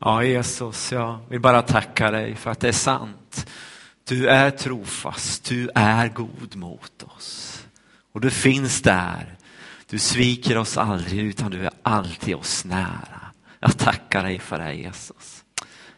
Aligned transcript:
Ja, 0.00 0.24
Jesus, 0.24 0.92
jag 0.92 1.18
vill 1.28 1.40
bara 1.40 1.62
tacka 1.62 2.10
dig 2.10 2.34
för 2.34 2.50
att 2.50 2.60
det 2.60 2.68
är 2.68 2.72
sant. 2.72 3.46
Du 4.04 4.28
är 4.28 4.50
trofast, 4.50 5.44
du 5.44 5.70
är 5.74 6.08
god 6.08 6.56
mot 6.56 7.02
oss. 7.02 7.64
Och 8.12 8.20
du 8.20 8.30
finns 8.30 8.82
där. 8.82 9.34
Du 9.86 9.98
sviker 9.98 10.58
oss 10.58 10.76
aldrig 10.76 11.20
utan 11.20 11.50
du 11.50 11.64
är 11.64 11.70
alltid 11.82 12.34
oss 12.34 12.64
nära. 12.64 13.20
Jag 13.60 13.78
tackar 13.78 14.22
dig 14.22 14.38
för 14.38 14.58
det 14.58 14.74
Jesus. 14.74 15.44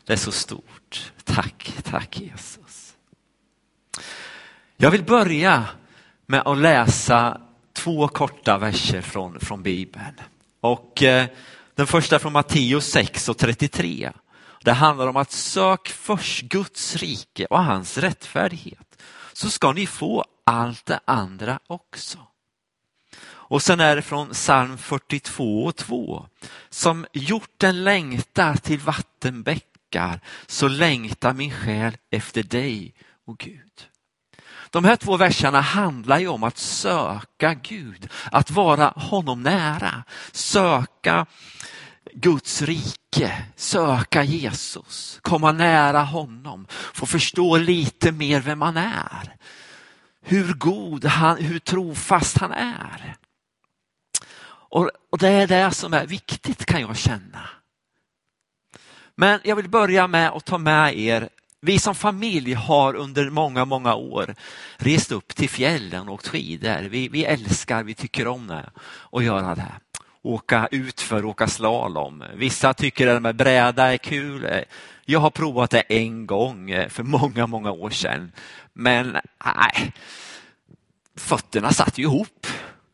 Det 0.04 0.12
är 0.12 0.16
så 0.16 0.32
stort. 0.32 1.12
Tack, 1.24 1.72
tack 1.82 2.20
Jesus. 2.20 2.94
Jag 4.76 4.90
vill 4.90 5.04
börja 5.04 5.64
med 6.26 6.42
att 6.44 6.58
läsa 6.58 7.40
två 7.72 8.08
korta 8.08 8.58
verser 8.58 9.00
från, 9.00 9.40
från 9.40 9.62
Bibeln. 9.62 10.14
Och 10.60 11.02
eh, 11.02 11.26
den 11.74 11.86
första 11.86 12.18
från 12.18 12.32
Matteus 12.32 12.86
6 12.86 13.28
och 13.28 13.38
33. 13.38 14.12
Det 14.64 14.72
handlar 14.72 15.06
om 15.06 15.16
att 15.16 15.32
sök 15.32 15.88
först 15.88 16.42
Guds 16.42 16.96
rike 16.96 17.46
och 17.46 17.64
hans 17.64 17.98
rättfärdighet 17.98 19.02
så 19.32 19.50
ska 19.50 19.72
ni 19.72 19.86
få 19.86 20.24
allt 20.46 20.86
det 20.86 21.00
andra 21.04 21.58
också. 21.66 22.18
Och 23.50 23.62
sen 23.62 23.80
är 23.80 23.96
det 23.96 24.02
från 24.02 24.30
psalm 24.30 24.78
42 24.78 25.64
och 25.64 25.76
2. 25.76 26.26
Som 26.70 27.06
hjorten 27.12 27.84
längtar 27.84 28.56
till 28.56 28.78
vattenbäckar 28.78 30.20
så 30.46 30.68
längtar 30.68 31.34
min 31.34 31.52
själ 31.52 31.96
efter 32.10 32.42
dig, 32.42 32.94
och 33.26 33.38
Gud. 33.38 33.86
De 34.70 34.84
här 34.84 34.96
två 34.96 35.16
verserna 35.16 35.60
handlar 35.60 36.18
ju 36.18 36.28
om 36.28 36.42
att 36.42 36.58
söka 36.58 37.54
Gud, 37.54 38.08
att 38.32 38.50
vara 38.50 38.92
honom 38.96 39.42
nära, 39.42 40.04
söka 40.32 41.26
Guds 42.14 42.62
rike, 42.62 43.44
söka 43.56 44.22
Jesus, 44.24 45.18
komma 45.22 45.52
nära 45.52 46.02
honom, 46.02 46.66
få 46.70 47.06
förstå 47.06 47.56
lite 47.56 48.12
mer 48.12 48.40
vem 48.40 48.62
han 48.62 48.76
är. 48.76 49.36
Hur 50.22 50.54
god 50.54 51.04
han, 51.04 51.36
hur 51.36 51.58
trofast 51.58 52.38
han 52.38 52.52
är. 52.52 53.16
Och, 54.70 54.90
och 55.10 55.18
det 55.18 55.28
är 55.28 55.46
det 55.46 55.70
som 55.70 55.94
är 55.94 56.06
viktigt 56.06 56.66
kan 56.66 56.80
jag 56.80 56.96
känna. 56.96 57.48
Men 59.14 59.40
jag 59.44 59.56
vill 59.56 59.68
börja 59.68 60.06
med 60.06 60.30
att 60.30 60.44
ta 60.44 60.58
med 60.58 60.98
er 60.98 61.28
vi 61.62 61.78
som 61.78 61.94
familj 61.94 62.52
har 62.52 62.94
under 62.94 63.30
många, 63.30 63.64
många 63.64 63.94
år 63.94 64.34
rest 64.76 65.12
upp 65.12 65.34
till 65.34 65.48
fjällen 65.48 66.08
och 66.08 66.14
åkt 66.14 66.28
skidor. 66.28 66.88
Vi, 66.88 67.08
vi 67.08 67.24
älskar, 67.24 67.82
vi 67.82 67.94
tycker 67.94 68.26
om 68.26 68.46
det 68.46 68.70
och 68.86 69.22
göra 69.22 69.54
det. 69.54 69.72
Åka 70.22 70.68
utför, 70.70 71.24
åka 71.24 71.46
slalom. 71.46 72.24
Vissa 72.34 72.74
tycker 72.74 73.06
att 73.06 73.22
med 73.22 73.36
bräda 73.36 73.92
är 73.92 73.96
kul. 73.96 74.64
Jag 75.04 75.20
har 75.20 75.30
provat 75.30 75.70
det 75.70 75.80
en 75.80 76.26
gång 76.26 76.86
för 76.88 77.02
många, 77.02 77.46
många 77.46 77.70
år 77.70 77.90
sedan. 77.90 78.32
Men 78.72 79.16
nej, 79.44 79.92
fötterna 81.16 81.72
satt 81.72 81.98
ju 81.98 82.02
ihop 82.02 82.46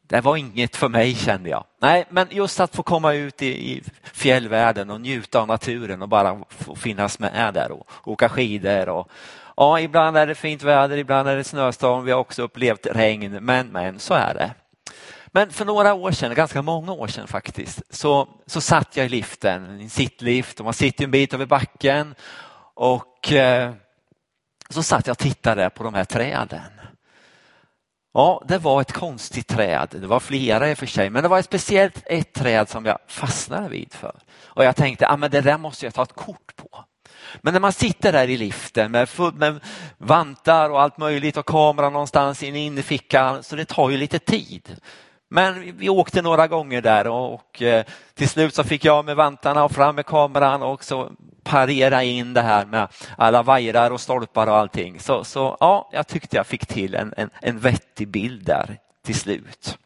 det 0.08 0.20
var 0.20 0.36
inget 0.36 0.76
för 0.76 0.88
mig 0.88 1.14
kände 1.14 1.50
jag. 1.50 1.64
Nej, 1.80 2.04
men 2.10 2.26
just 2.30 2.60
att 2.60 2.76
få 2.76 2.82
komma 2.82 3.12
ut 3.12 3.42
i, 3.42 3.72
i 3.72 3.82
fjällvärlden 4.12 4.90
och 4.90 5.00
njuta 5.00 5.40
av 5.40 5.48
naturen 5.48 6.02
och 6.02 6.08
bara 6.08 6.38
få 6.48 6.76
finnas 6.76 7.18
med 7.18 7.54
där 7.54 7.70
och 7.72 7.88
åka 8.04 8.28
skidor. 8.28 8.88
Och, 8.88 9.10
ja, 9.56 9.80
ibland 9.80 10.16
är 10.16 10.26
det 10.26 10.34
fint 10.34 10.62
väder, 10.62 10.96
ibland 10.96 11.28
är 11.28 11.36
det 11.36 11.44
snöstorm. 11.44 12.04
Vi 12.04 12.12
har 12.12 12.18
också 12.18 12.42
upplevt 12.42 12.86
regn, 12.86 13.38
men, 13.40 13.68
men 13.68 13.98
så 13.98 14.14
är 14.14 14.34
det. 14.34 14.50
Men 15.36 15.50
för 15.50 15.64
några 15.64 15.94
år 15.94 16.10
sedan, 16.10 16.34
ganska 16.34 16.62
många 16.62 16.92
år 16.92 17.06
sedan 17.06 17.26
faktiskt, 17.26 17.82
så, 17.90 18.28
så 18.46 18.60
satt 18.60 18.96
jag 18.96 19.06
i 19.06 19.08
liften, 19.08 19.80
i 19.80 19.82
en 19.82 19.90
sittlift 19.90 20.58
och 20.58 20.64
man 20.64 20.74
sitter 20.74 21.04
en 21.04 21.10
bit 21.10 21.34
över 21.34 21.46
backen 21.46 22.14
och 22.74 23.32
eh, 23.32 23.72
så 24.70 24.82
satt 24.82 25.06
jag 25.06 25.14
och 25.14 25.18
tittade 25.18 25.70
på 25.70 25.84
de 25.84 25.94
här 25.94 26.04
träden. 26.04 26.60
Ja, 28.14 28.44
det 28.48 28.58
var 28.58 28.80
ett 28.80 28.92
konstigt 28.92 29.48
träd. 29.48 29.88
Det 29.90 30.06
var 30.06 30.20
flera 30.20 30.70
i 30.70 30.74
och 30.74 30.78
för 30.78 30.86
sig, 30.86 31.10
men 31.10 31.22
det 31.22 31.28
var 31.28 31.38
ett 31.38 31.44
speciellt 31.44 32.02
ett 32.06 32.32
träd 32.32 32.68
som 32.68 32.84
jag 32.84 32.98
fastnade 33.06 33.68
vid 33.68 33.94
för. 33.94 34.14
Och 34.44 34.64
jag 34.64 34.76
tänkte, 34.76 35.08
ah, 35.08 35.16
men 35.16 35.30
det 35.30 35.40
där 35.40 35.58
måste 35.58 35.86
jag 35.86 35.94
ta 35.94 36.02
ett 36.02 36.12
kort 36.12 36.56
på. 36.56 36.84
Men 37.40 37.52
när 37.52 37.60
man 37.60 37.72
sitter 37.72 38.12
där 38.12 38.30
i 38.30 38.36
liften 38.36 38.92
med, 38.92 39.08
med 39.34 39.60
vantar 39.98 40.70
och 40.70 40.82
allt 40.82 40.98
möjligt 40.98 41.36
och 41.36 41.46
kameran 41.46 41.92
någonstans 41.92 42.42
in 42.42 42.78
i 42.78 42.82
fickan, 42.82 43.42
så 43.42 43.56
det 43.56 43.64
tar 43.64 43.90
ju 43.90 43.96
lite 43.96 44.18
tid. 44.18 44.80
Men 45.28 45.76
vi 45.76 45.88
åkte 45.88 46.22
några 46.22 46.46
gånger 46.46 46.82
där 46.82 47.06
och, 47.06 47.62
eh, 47.62 47.84
till 48.14 48.28
slut 48.28 48.54
så 48.54 48.64
fick 48.64 48.84
jag 48.84 49.04
med 49.04 49.16
vantarna 49.16 49.64
och 49.64 49.72
fram 49.72 49.94
med 49.94 50.06
kameran 50.06 50.62
och 50.62 50.84
så 50.84 51.10
parera 51.42 52.02
in 52.02 52.34
det 52.34 52.42
här 52.42 52.66
med 52.66 52.88
alla 53.18 53.42
vajrar 53.42 53.90
och 53.90 54.00
stolpar 54.00 54.46
och 54.46 54.56
allting. 54.56 55.00
Så, 55.00 55.24
så 55.24 55.56
ja, 55.60 55.88
jag 55.92 56.06
tyckte 56.06 56.36
jag 56.36 56.46
fick 56.46 56.66
till 56.66 56.94
en, 56.94 57.14
en, 57.16 57.30
en 57.42 57.58
vettig 57.58 58.08
bild 58.08 58.44
där 58.44 58.78
till 59.04 59.14
slut. 59.14 59.78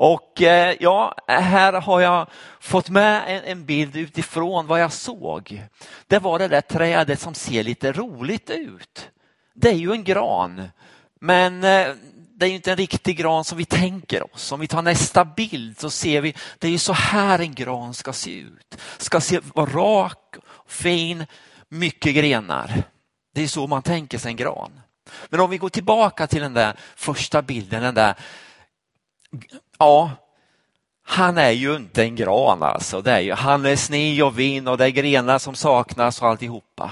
Och 0.00 0.42
eh, 0.42 0.76
ja, 0.80 1.14
här 1.26 1.72
har 1.72 2.00
jag 2.00 2.26
fått 2.60 2.90
med 2.90 3.22
en, 3.26 3.44
en, 3.44 3.64
bild 3.64 3.96
utifrån 3.96 4.66
vad 4.66 4.80
jag 4.80 4.92
såg. 4.92 5.62
Det 6.06 6.18
var 6.18 6.38
det 6.38 6.48
där 6.48 6.60
trädet 6.60 7.20
som 7.20 7.34
ser 7.34 7.62
lite 7.62 7.92
roligt 7.92 8.50
ut. 8.50 9.10
Det 9.54 9.68
är 9.68 9.74
ju 9.74 9.92
en 9.92 10.04
gran, 10.04 10.68
men 11.20 11.64
eh, 11.64 11.86
det 12.40 12.48
är 12.48 12.50
inte 12.50 12.70
en 12.70 12.76
riktig 12.76 13.16
gran 13.16 13.44
som 13.44 13.58
vi 13.58 13.64
tänker 13.64 14.34
oss. 14.34 14.52
Om 14.52 14.60
vi 14.60 14.66
tar 14.66 14.82
nästa 14.82 15.24
bild 15.24 15.80
så 15.80 15.90
ser 15.90 16.20
vi, 16.20 16.34
det 16.58 16.66
är 16.66 16.70
ju 16.70 16.78
så 16.78 16.92
här 16.92 17.38
en 17.38 17.54
gran 17.54 17.94
ska 17.94 18.12
se 18.12 18.38
ut. 18.38 18.76
Ska 18.98 19.20
se, 19.20 19.40
vara 19.54 19.70
rak, 19.70 20.36
fin, 20.66 21.26
mycket 21.68 22.14
grenar. 22.14 22.82
Det 23.34 23.42
är 23.42 23.48
så 23.48 23.66
man 23.66 23.82
tänker 23.82 24.18
sig 24.18 24.30
en 24.30 24.36
gran. 24.36 24.80
Men 25.28 25.40
om 25.40 25.50
vi 25.50 25.58
går 25.58 25.68
tillbaka 25.68 26.26
till 26.26 26.42
den 26.42 26.54
där 26.54 26.76
första 26.96 27.42
bilden, 27.42 27.82
den 27.82 27.94
där, 27.94 28.14
ja, 29.78 30.10
han 31.02 31.38
är 31.38 31.50
ju 31.50 31.76
inte 31.76 32.02
en 32.02 32.16
gran 32.16 32.62
alltså. 32.62 33.00
Det 33.00 33.12
är 33.12 33.20
ju, 33.20 33.32
han 33.32 33.66
är 33.66 33.76
sne 33.76 34.22
och 34.22 34.38
vin 34.38 34.68
och 34.68 34.78
det 34.78 34.84
är 34.84 34.90
grenar 34.90 35.38
som 35.38 35.54
saknas 35.54 36.22
och 36.22 36.28
alltihopa. 36.28 36.90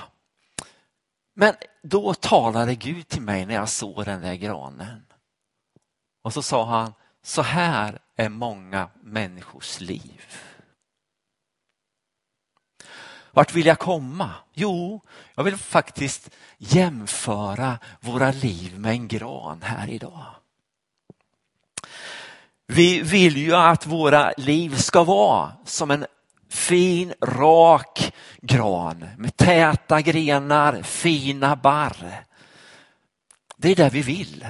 Men 1.35 1.55
då 1.83 2.15
talade 2.15 2.75
Gud 2.75 3.09
till 3.09 3.23
mig 3.23 3.47
när 3.47 3.55
jag 3.55 3.69
såg 3.69 4.05
den 4.05 4.21
där 4.21 4.35
granen. 4.35 5.08
Och 6.29 6.35
så 6.35 6.43
sa 6.43 6.65
han, 6.65 6.95
så 7.23 7.43
här 7.43 7.99
är 8.17 8.29
många 8.29 8.89
människors 9.03 9.81
liv. 9.81 10.25
Vart 13.31 13.55
vill 13.55 13.67
jag 13.67 13.79
komma? 13.79 14.31
Jo, 14.55 15.01
jag 15.35 15.45
vill 15.45 15.57
faktiskt 15.57 16.31
jämföra 16.59 17.79
våra 18.01 18.31
liv 18.31 18.79
med 18.79 18.93
en 18.93 19.09
gran 19.09 19.63
här 19.63 19.91
idag. 19.91 20.27
Vi 22.67 23.01
vill 23.01 23.37
ju 23.37 23.55
att 23.55 23.87
våra 23.87 24.33
liv 24.37 24.77
ska 24.77 25.05
vara 25.05 25.53
som 25.65 25.91
en 25.91 26.07
fin, 26.49 27.15
rak 27.21 28.13
gran 28.43 29.09
med 29.19 29.37
täta 29.37 30.01
grenar, 30.01 30.83
fina 30.83 31.57
barr. 31.57 32.25
Det 33.57 33.71
är 33.71 33.77
det 33.77 33.91
vi 33.91 34.03
vill. 34.03 34.47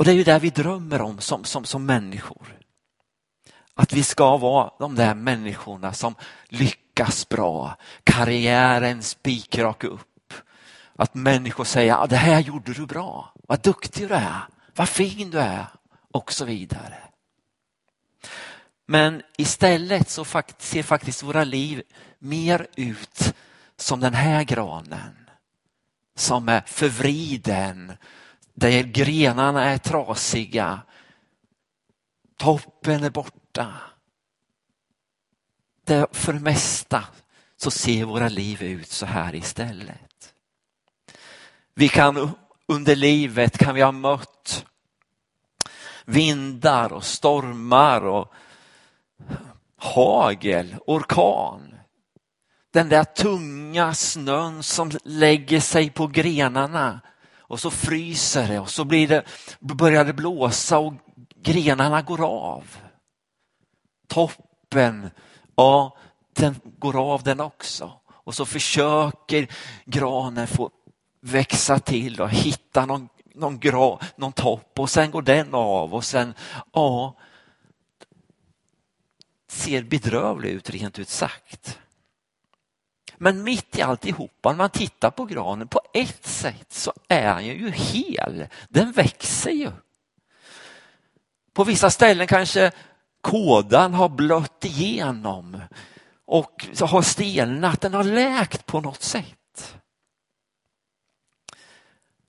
Och 0.00 0.06
det 0.06 0.12
är 0.12 0.14
ju 0.14 0.24
det 0.24 0.38
vi 0.38 0.50
drömmer 0.50 1.02
om 1.02 1.20
som, 1.20 1.44
som, 1.44 1.64
som 1.64 1.86
människor. 1.86 2.58
Att 3.74 3.92
vi 3.92 4.02
ska 4.02 4.36
vara 4.36 4.72
de 4.78 4.94
där 4.94 5.14
människorna 5.14 5.92
som 5.92 6.14
lyckas 6.48 7.28
bra, 7.28 7.76
karriären 8.04 9.02
spikrak 9.02 9.84
upp. 9.84 10.32
Att 10.96 11.14
människor 11.14 11.64
säger, 11.64 11.94
ah, 11.94 12.06
det 12.06 12.16
här 12.16 12.40
gjorde 12.40 12.72
du 12.72 12.86
bra, 12.86 13.34
vad 13.48 13.62
duktig 13.62 14.08
du 14.08 14.14
är, 14.14 14.40
vad 14.74 14.88
fin 14.88 15.30
du 15.30 15.38
är 15.38 15.66
och 16.12 16.32
så 16.32 16.44
vidare. 16.44 16.98
Men 18.86 19.22
istället 19.38 20.10
så 20.10 20.24
ser 20.58 20.82
faktiskt 20.82 21.22
våra 21.22 21.44
liv 21.44 21.82
mer 22.18 22.66
ut 22.76 23.34
som 23.76 24.00
den 24.00 24.14
här 24.14 24.44
granen. 24.44 25.30
Som 26.16 26.48
är 26.48 26.60
förvriden, 26.66 27.92
där 28.54 28.82
grenarna 28.82 29.64
är 29.64 29.78
trasiga, 29.78 30.80
toppen 32.36 33.04
är 33.04 33.10
borta. 33.10 33.74
Där 35.84 36.06
för 36.12 36.32
det 36.32 36.40
mesta 36.40 37.04
så 37.56 37.70
ser 37.70 38.04
våra 38.04 38.28
liv 38.28 38.62
ut 38.62 38.90
så 38.90 39.06
här 39.06 39.34
istället. 39.34 40.34
Vi 41.74 41.88
kan 41.88 42.30
under 42.66 42.96
livet 42.96 43.58
kan 43.58 43.74
vi 43.74 43.82
ha 43.82 43.92
mött 43.92 44.64
vindar 46.04 46.92
och 46.92 47.04
stormar 47.04 48.04
och 48.06 48.32
hagel, 49.76 50.76
orkan. 50.86 51.74
Den 52.72 52.88
där 52.88 53.04
tunga 53.04 53.94
snön 53.94 54.62
som 54.62 54.90
lägger 55.04 55.60
sig 55.60 55.90
på 55.90 56.06
grenarna 56.06 57.00
och 57.50 57.60
så 57.60 57.70
fryser 57.70 58.48
det 58.48 58.60
och 58.60 58.70
så 58.70 58.84
blir 58.84 59.08
det, 59.08 59.24
börjar 59.60 60.04
det 60.04 60.12
blåsa 60.12 60.78
och 60.78 60.94
grenarna 61.42 62.02
går 62.02 62.24
av. 62.24 62.76
Toppen, 64.08 65.10
ja 65.56 65.96
den 66.32 66.60
går 66.78 67.12
av 67.12 67.22
den 67.22 67.40
också. 67.40 67.92
Och 68.08 68.34
så 68.34 68.46
försöker 68.46 69.48
granen 69.84 70.46
få 70.46 70.70
växa 71.20 71.78
till 71.78 72.20
och 72.20 72.30
hitta 72.30 72.86
någon, 72.86 73.08
någon, 73.34 73.58
gra, 73.58 73.98
någon 74.16 74.32
topp 74.32 74.78
och 74.78 74.90
sen 74.90 75.10
går 75.10 75.22
den 75.22 75.54
av 75.54 75.94
och 75.94 76.04
sen, 76.04 76.34
ja, 76.72 77.16
ser 79.48 79.82
bedrövlig 79.82 80.50
ut 80.50 80.70
rent 80.70 80.98
ut 80.98 81.08
sagt. 81.08 81.78
Men 83.22 83.42
mitt 83.42 83.78
i 83.78 83.82
alltihopa, 83.82 84.50
när 84.50 84.56
man 84.56 84.70
tittar 84.70 85.10
på 85.10 85.24
granen, 85.24 85.68
på 85.68 85.80
ett 85.92 86.26
sätt 86.26 86.72
så 86.72 86.92
är 87.08 87.34
den 87.34 87.46
ju 87.46 87.70
hel. 87.70 88.46
Den 88.68 88.92
växer 88.92 89.50
ju. 89.50 89.70
På 91.52 91.64
vissa 91.64 91.90
ställen 91.90 92.26
kanske 92.26 92.72
kådan 93.20 93.94
har 93.94 94.08
blött 94.08 94.64
igenom 94.64 95.60
och 96.24 96.66
har 96.80 97.02
stelnat, 97.02 97.80
den 97.80 97.94
har 97.94 98.04
läkt 98.04 98.66
på 98.66 98.80
något 98.80 99.02
sätt. 99.02 99.76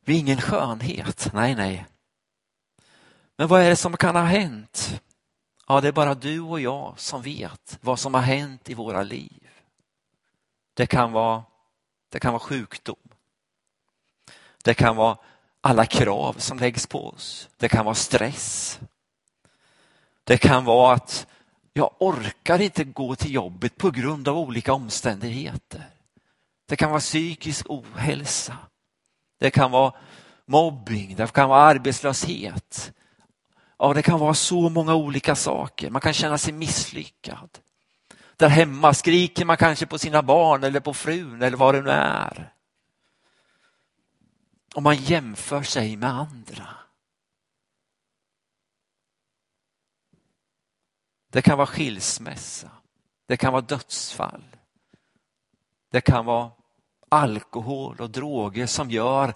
Vi 0.06 0.16
är 0.16 0.20
ingen 0.20 0.42
skönhet, 0.42 1.30
nej 1.34 1.56
nej. 1.56 1.86
Men 3.38 3.48
vad 3.48 3.62
är 3.62 3.70
det 3.70 3.76
som 3.76 3.98
kan 3.98 4.16
ha 4.16 4.24
hänt? 4.24 5.02
Ja, 5.68 5.82
det 5.82 5.88
är 5.88 5.92
bara 5.92 6.16
du 6.16 6.42
och 6.42 6.62
jag 6.62 7.00
som 7.00 7.22
vet 7.22 7.78
vad 7.82 8.00
som 8.00 8.14
har 8.14 8.22
hänt 8.22 8.70
i 8.70 8.74
våra 8.74 9.04
liv. 9.04 9.41
Det 10.82 10.88
kan 10.88 11.12
vara, 11.12 11.44
det 12.10 12.20
kan 12.20 12.34
vara 12.34 12.40
sjukdom. 12.40 12.96
Det 14.64 14.74
kan 14.74 14.96
vara 14.96 15.18
alla 15.62 15.86
krav 15.86 16.34
som 16.34 16.60
läggs 16.60 16.88
på 16.88 17.08
oss. 17.08 17.50
Det 17.58 17.70
kan 17.70 17.86
vara 17.86 17.96
stress. 17.96 18.80
Det 20.24 20.38
kan 20.38 20.66
vara 20.66 20.94
att 20.94 21.28
jag 21.74 21.92
orkar 22.00 22.62
inte 22.62 22.84
gå 22.84 23.16
till 23.16 23.34
jobbet 23.34 23.78
på 23.78 23.92
grund 23.92 24.28
av 24.28 24.38
olika 24.38 24.74
omständigheter. 24.74 25.90
Det 26.66 26.76
kan 26.76 26.90
vara 26.90 27.00
psykisk 27.00 27.66
ohälsa. 27.70 28.58
Det 29.38 29.52
kan 29.52 29.72
vara 29.72 29.94
mobbing, 30.46 31.16
det 31.16 31.34
kan 31.34 31.50
vara 31.50 31.62
arbetslöshet. 31.62 32.94
Ja, 33.78 33.94
det 33.94 34.02
kan 34.02 34.20
vara 34.20 34.34
så 34.34 34.70
många 34.70 34.96
olika 34.96 35.36
saker. 35.36 35.90
Man 35.90 36.02
kan 36.02 36.14
känna 36.14 36.38
sig 36.38 36.54
misslyckad. 36.54 37.50
Där 38.42 38.50
hemma 38.50 38.94
skriker 38.94 39.46
man 39.46 39.58
kanske 39.58 39.86
på 39.86 39.98
sina 39.98 40.22
barn 40.24 40.64
eller 40.64 40.80
på 40.80 40.94
frun 40.94 41.42
eller 41.42 41.58
vad 41.58 41.76
det 41.76 41.82
nu 41.82 41.90
är. 41.90 42.54
Och 44.76 44.84
man 44.84 44.96
jämför 44.96 45.64
sig 45.64 45.96
med 45.96 46.10
andra. 46.10 46.68
Det 51.32 51.42
kan 51.42 51.58
vara 51.58 51.68
skilsmässa. 51.68 52.72
Det 53.28 53.38
kan 53.38 53.54
vara 53.54 53.62
dödsfall. 53.62 54.44
Det 55.92 56.02
kan 56.02 56.26
vara 56.26 56.52
alkohol 57.10 58.02
och 58.02 58.10
droger 58.10 58.68
som 58.68 58.92
gör 58.92 59.34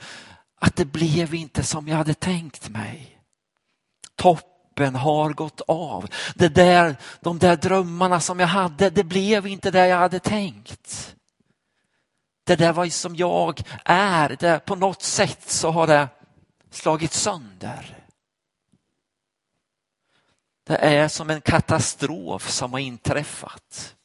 att 0.55 0.75
det 0.75 0.85
blev 0.85 1.33
inte 1.33 1.63
som 1.63 1.87
jag 1.87 1.97
hade 1.97 2.13
tänkt 2.13 2.69
mig. 2.69 3.21
Toppen 4.75 4.95
har 4.95 5.33
gått 5.33 5.61
av. 5.67 6.09
Det 6.35 6.49
där, 6.49 6.95
de 7.19 7.39
där 7.39 7.55
drömmarna 7.55 8.19
som 8.19 8.39
jag 8.39 8.47
hade, 8.47 8.89
det 8.89 9.03
blev 9.03 9.47
inte 9.47 9.71
det 9.71 9.87
jag 9.87 9.97
hade 9.97 10.19
tänkt. 10.19 11.15
Det 12.43 12.55
där 12.55 12.73
var 12.73 12.85
som 12.89 13.15
jag 13.15 13.61
är, 13.85 14.37
det, 14.39 14.65
på 14.65 14.75
något 14.75 15.01
sätt 15.01 15.49
så 15.49 15.71
har 15.71 15.87
det 15.87 16.07
slagit 16.71 17.13
sönder. 17.13 17.97
Det 20.67 20.77
är 20.77 21.07
som 21.07 21.29
en 21.29 21.41
katastrof 21.41 22.49
som 22.49 22.73
har 22.73 22.79
inträffat. 22.79 23.95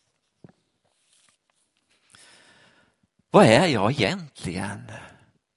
Vad 3.31 3.47
är 3.47 3.67
jag 3.67 3.91
egentligen? 3.91 4.93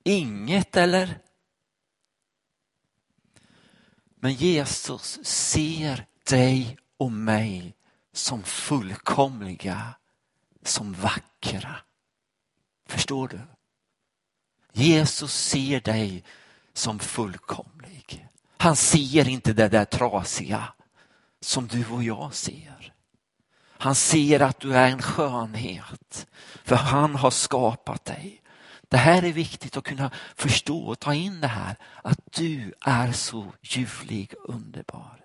Inget 0.03 0.77
eller? 0.77 1.22
Men 4.23 4.33
Jesus 4.33 5.19
ser 5.23 6.05
dig 6.29 6.77
och 6.97 7.11
mig 7.11 7.75
som 8.13 8.43
fullkomliga, 8.43 9.93
som 10.65 10.93
vackra. 10.93 11.75
Förstår 12.87 13.27
du? 13.27 13.39
Jesus 14.71 15.33
ser 15.33 15.81
dig 15.81 16.23
som 16.73 16.99
fullkomlig. 16.99 18.27
Han 18.57 18.75
ser 18.75 19.27
inte 19.27 19.53
det 19.53 19.67
där 19.67 19.85
trasiga 19.85 20.73
som 21.41 21.67
du 21.67 21.85
och 21.85 22.03
jag 22.03 22.33
ser. 22.33 22.93
Han 23.67 23.95
ser 23.95 24.39
att 24.39 24.59
du 24.59 24.75
är 24.75 24.87
en 24.87 25.01
skönhet, 25.01 26.27
för 26.63 26.75
han 26.75 27.15
har 27.15 27.31
skapat 27.31 28.05
dig. 28.05 28.42
Det 28.93 28.99
här 28.99 29.23
är 29.23 29.33
viktigt 29.33 29.77
att 29.77 29.83
kunna 29.83 30.11
förstå 30.35 30.79
och 30.87 30.99
ta 30.99 31.13
in 31.13 31.41
det 31.41 31.47
här, 31.47 31.75
att 32.03 32.19
du 32.31 32.73
är 32.85 33.11
så 33.11 33.53
ljuvlig 33.61 34.33
och 34.33 34.53
underbar. 34.55 35.19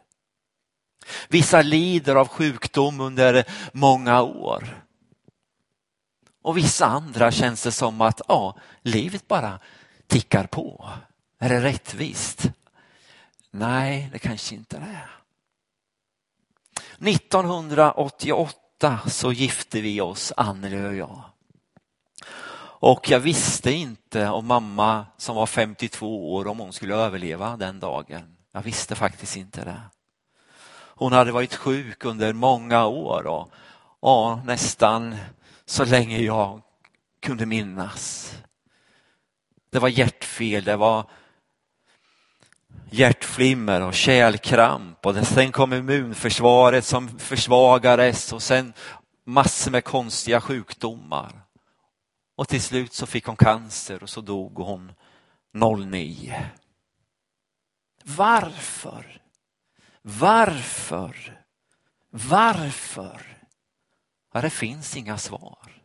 Vissa 1.28 1.62
lider 1.62 2.14
av 2.16 2.28
sjukdom 2.28 3.00
under 3.00 3.44
många 3.72 4.22
år. 4.22 4.84
Och 6.42 6.56
vissa 6.56 6.86
andra 6.86 7.30
känns 7.30 7.62
det 7.62 7.72
som 7.72 8.00
att 8.00 8.20
ja, 8.28 8.56
livet 8.82 9.28
bara 9.28 9.58
tickar 10.06 10.46
på. 10.46 10.90
Är 11.38 11.48
det 11.48 11.60
rättvist? 11.60 12.50
Nej, 13.50 14.08
det 14.12 14.18
kanske 14.18 14.54
inte 14.54 14.76
är. 14.76 15.10
1988 17.08 19.00
så 19.06 19.32
gifte 19.32 19.80
vi 19.80 20.00
oss, 20.00 20.32
Anneli 20.36 20.88
och 20.88 20.94
jag. 20.94 21.24
Och 22.80 23.10
jag 23.10 23.20
visste 23.20 23.70
inte 23.72 24.28
om 24.28 24.46
mamma 24.46 25.06
som 25.16 25.36
var 25.36 25.46
52 25.46 26.34
år 26.34 26.46
om 26.46 26.58
hon 26.58 26.72
skulle 26.72 26.94
överleva 26.94 27.56
den 27.56 27.80
dagen. 27.80 28.36
Jag 28.52 28.62
visste 28.62 28.94
faktiskt 28.94 29.36
inte 29.36 29.64
det. 29.64 29.80
Hon 30.74 31.12
hade 31.12 31.32
varit 31.32 31.54
sjuk 31.54 32.04
under 32.04 32.32
många 32.32 32.86
år 32.86 33.26
och, 33.26 33.50
ja, 34.02 34.42
nästan 34.44 35.16
så 35.66 35.84
länge 35.84 36.18
jag 36.18 36.62
kunde 37.20 37.46
minnas. 37.46 38.34
Det 39.70 39.78
var 39.78 39.88
hjärtfel, 39.88 40.64
det 40.64 40.76
var 40.76 41.04
hjärtflimmer 42.90 43.80
och 43.80 43.94
kärlkramp 43.94 45.06
och 45.06 45.26
sen 45.26 45.52
kom 45.52 45.72
immunförsvaret 45.72 46.84
som 46.84 47.18
försvagades 47.18 48.32
och 48.32 48.42
sen 48.42 48.72
massor 49.24 49.70
med 49.70 49.84
konstiga 49.84 50.40
sjukdomar. 50.40 51.47
Och 52.38 52.48
till 52.48 52.62
slut 52.62 52.92
så 52.92 53.06
fick 53.06 53.26
hon 53.26 53.36
cancer 53.36 54.02
och 54.02 54.10
så 54.10 54.20
dog 54.20 54.58
hon 54.58 54.92
09. 55.52 56.50
Varför? 58.04 59.22
Varför? 60.02 61.42
Varför? 62.10 63.46
Ja, 64.32 64.40
det 64.40 64.50
finns 64.50 64.96
inga 64.96 65.18
svar. 65.18 65.82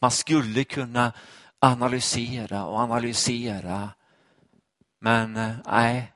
Man 0.00 0.10
skulle 0.10 0.64
kunna 0.64 1.12
analysera 1.58 2.64
och 2.64 2.78
analysera 2.78 3.90
men 5.00 5.36
eh, 5.36 5.56
nej, 5.66 6.12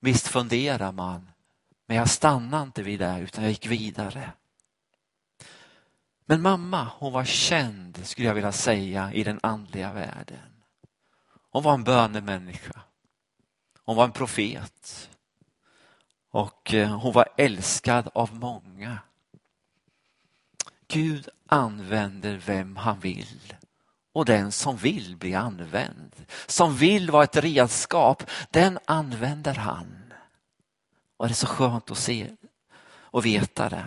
visst 0.00 0.28
funderar 0.28 0.92
man. 0.92 1.30
Men 1.86 1.96
jag 1.96 2.10
stannade 2.10 2.62
inte 2.62 2.82
vid 2.82 3.00
det 3.00 3.18
utan 3.20 3.44
jag 3.44 3.50
gick 3.50 3.66
vidare. 3.66 4.32
Men 6.24 6.42
mamma, 6.42 6.90
hon 6.98 7.12
var 7.12 7.24
känd, 7.24 8.06
skulle 8.06 8.26
jag 8.26 8.34
vilja 8.34 8.52
säga, 8.52 9.12
i 9.12 9.24
den 9.24 9.40
andliga 9.42 9.92
världen. 9.92 10.62
Hon 11.50 11.62
var 11.62 11.74
en 11.74 11.84
bönemänniska. 11.84 12.80
Hon 13.84 13.96
var 13.96 14.04
en 14.04 14.12
profet. 14.12 15.08
Och 16.30 16.74
eh, 16.74 16.98
hon 16.98 17.12
var 17.12 17.28
älskad 17.36 18.08
av 18.14 18.34
många. 18.34 18.98
Gud 20.88 21.28
använder 21.46 22.36
vem 22.36 22.76
han 22.76 23.00
vill 23.00 23.54
och 24.12 24.24
den 24.24 24.52
som 24.52 24.76
vill 24.76 25.16
bli 25.16 25.34
använd, 25.34 26.26
som 26.46 26.76
vill 26.76 27.10
vara 27.10 27.24
ett 27.24 27.36
redskap, 27.36 28.30
den 28.50 28.78
använder 28.84 29.54
han. 29.54 30.12
Och 31.16 31.26
det 31.26 31.32
är 31.32 31.34
så 31.34 31.46
skönt 31.46 31.90
att 31.90 31.98
se 31.98 32.30
och 32.84 33.26
veta 33.26 33.68
det. 33.68 33.86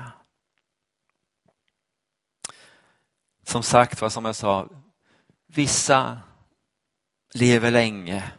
Som 3.47 3.63
sagt, 3.63 4.01
vad 4.01 4.13
som 4.13 4.25
jag 4.25 4.35
sa, 4.35 4.69
vissa 5.47 6.19
lever 7.33 7.71
länge 7.71 8.31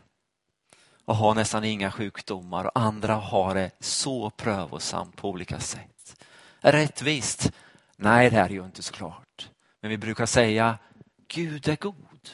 och 1.05 1.17
har 1.17 1.35
nästan 1.35 1.65
inga 1.65 1.93
sjukdomar 1.93 2.65
och 2.65 2.79
andra 2.79 3.15
har 3.15 3.55
det 3.55 3.71
så 3.81 4.31
prövosamt 4.31 5.17
på 5.17 5.31
olika 5.31 5.61
sätt. 5.61 6.25
Rättvist? 6.61 7.53
Nej, 7.97 8.31
det 8.31 8.37
är 8.37 8.49
det 8.49 8.55
ju 8.55 8.65
inte 8.65 8.83
såklart. 8.83 9.51
Men 9.81 9.91
vi 9.91 9.99
brukar 9.99 10.27
säga 10.27 10.79
Gud 11.29 11.69
är 11.69 11.77
god. 11.77 12.31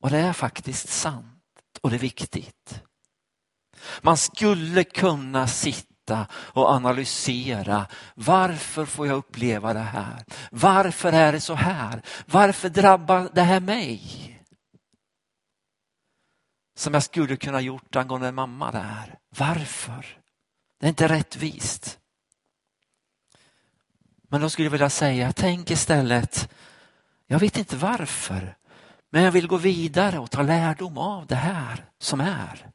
Och 0.00 0.10
det 0.10 0.18
är 0.18 0.32
faktiskt 0.32 0.88
sant 0.88 1.78
och 1.80 1.90
det 1.90 1.96
är 1.96 2.00
viktigt. 2.00 2.82
Man 4.00 4.16
skulle 4.16 4.84
kunna 4.84 5.46
sitta 5.46 5.89
titta 6.10 6.26
och 6.32 6.68
analysera. 6.68 7.86
Varför 8.14 8.86
får 8.86 9.06
jag 9.06 9.16
uppleva 9.16 9.74
det 9.74 9.80
här? 9.80 10.24
Varför 10.50 11.12
är 11.12 11.32
det 11.32 11.40
så 11.40 11.54
här? 11.54 12.02
Varför 12.26 12.68
drabbar 12.68 13.30
det 13.34 13.42
här 13.42 13.60
mig? 13.60 14.00
Som 16.76 16.94
jag 16.94 17.02
skulle 17.02 17.36
kunna 17.36 17.60
gjort 17.60 17.96
angående 17.96 18.32
mamma 18.32 18.70
där. 18.72 19.18
Varför? 19.38 20.06
Det 20.80 20.86
är 20.86 20.88
inte 20.88 21.08
rättvist. 21.08 21.98
Men 24.28 24.40
då 24.40 24.50
skulle 24.50 24.66
jag 24.66 24.72
vilja 24.72 24.90
säga, 24.90 25.32
tänk 25.32 25.70
istället, 25.70 26.48
jag 27.26 27.38
vet 27.38 27.58
inte 27.58 27.76
varför, 27.76 28.56
men 29.10 29.22
jag 29.22 29.32
vill 29.32 29.46
gå 29.46 29.56
vidare 29.56 30.18
och 30.18 30.30
ta 30.30 30.42
lärdom 30.42 30.98
av 30.98 31.26
det 31.26 31.36
här 31.36 31.84
som 31.98 32.20
är. 32.20 32.70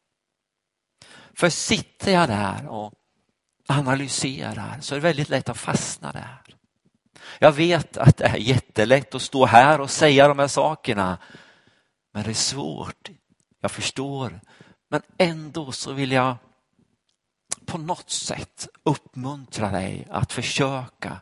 För 1.34 1.50
sitter 1.50 2.12
jag 2.12 2.30
där 2.30 2.68
och 2.68 2.94
analyserar 3.68 4.78
så 4.82 4.96
är 4.96 5.00
det 5.00 5.04
väldigt 5.04 5.30
lätt 5.30 5.50
att 5.50 5.58
fastna 5.58 6.12
där. 6.12 6.42
Jag 7.40 7.52
vet 7.52 7.98
att 7.98 8.18
det 8.18 8.26
är 8.26 8.38
jättelätt 8.38 9.16
att 9.16 9.22
stå 9.22 9.46
här 9.46 9.82
och 9.82 9.90
säga 9.90 10.28
de 10.28 10.40
här 10.40 10.48
sakerna. 10.48 11.18
Men 12.14 12.24
det 12.24 12.30
är 12.30 12.34
svårt, 12.34 13.10
jag 13.62 13.72
förstår. 13.72 14.40
Men 14.90 15.02
ändå 15.18 15.72
så 15.72 15.94
vill 15.94 16.12
jag 16.12 16.38
på 17.66 17.78
något 17.78 18.10
sätt 18.10 18.68
uppmuntra 18.84 19.72
dig 19.72 20.08
att 20.10 20.34
försöka 20.34 21.22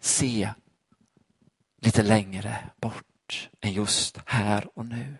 se 0.00 0.50
lite 1.80 2.02
längre 2.02 2.70
bort 2.80 3.50
än 3.60 3.72
just 3.72 4.18
här 4.26 4.78
och 4.78 4.86
nu. 4.86 5.16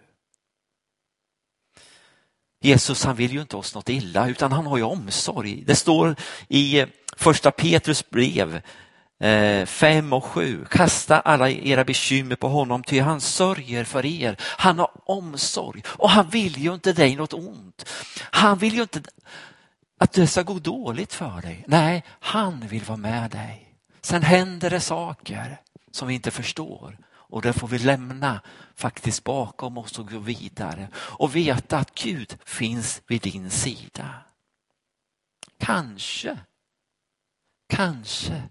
Jesus 2.60 3.04
han 3.04 3.16
vill 3.16 3.32
ju 3.32 3.40
inte 3.40 3.56
oss 3.56 3.74
något 3.74 3.88
illa 3.88 4.28
utan 4.28 4.52
han 4.52 4.66
har 4.66 4.76
ju 4.76 4.82
omsorg. 4.82 5.62
Det 5.66 5.74
står 5.74 6.16
i 6.48 6.80
eh, 6.80 6.88
första 7.16 7.50
Petrus 7.50 8.10
brev 8.10 8.60
eh, 9.20 9.66
5 9.66 10.12
och 10.12 10.24
7. 10.24 10.64
Kasta 10.70 11.20
alla 11.20 11.50
era 11.50 11.84
bekymmer 11.84 12.36
på 12.36 12.48
honom 12.48 12.82
ty 12.82 13.00
han 13.00 13.20
sörjer 13.20 13.84
för 13.84 14.06
er. 14.06 14.36
Han 14.40 14.78
har 14.78 14.90
omsorg 15.04 15.82
och 15.86 16.10
han 16.10 16.28
vill 16.28 16.58
ju 16.58 16.74
inte 16.74 16.92
dig 16.92 17.16
något 17.16 17.32
ont. 17.32 17.84
Han 18.18 18.58
vill 18.58 18.74
ju 18.74 18.82
inte 18.82 19.02
att 19.98 20.12
det 20.12 20.26
ska 20.26 20.42
gå 20.42 20.58
dåligt 20.58 21.14
för 21.14 21.42
dig. 21.42 21.64
Nej, 21.66 22.04
han 22.20 22.60
vill 22.68 22.84
vara 22.84 22.96
med 22.98 23.30
dig. 23.30 23.74
Sen 24.00 24.22
händer 24.22 24.70
det 24.70 24.80
saker 24.80 25.60
som 25.92 26.08
vi 26.08 26.14
inte 26.14 26.30
förstår 26.30 26.98
och 27.28 27.42
det 27.42 27.52
får 27.52 27.68
vi 27.68 27.78
lämna 27.78 28.40
faktiskt 28.74 29.24
bakom 29.24 29.78
oss 29.78 29.98
och 29.98 30.10
gå 30.10 30.18
vidare 30.18 30.88
och 30.94 31.36
veta 31.36 31.78
att 31.78 31.94
Gud 31.94 32.38
finns 32.44 33.02
vid 33.06 33.22
din 33.22 33.50
sida. 33.50 34.14
Kanske, 35.58 36.38
kanske, 37.68 38.42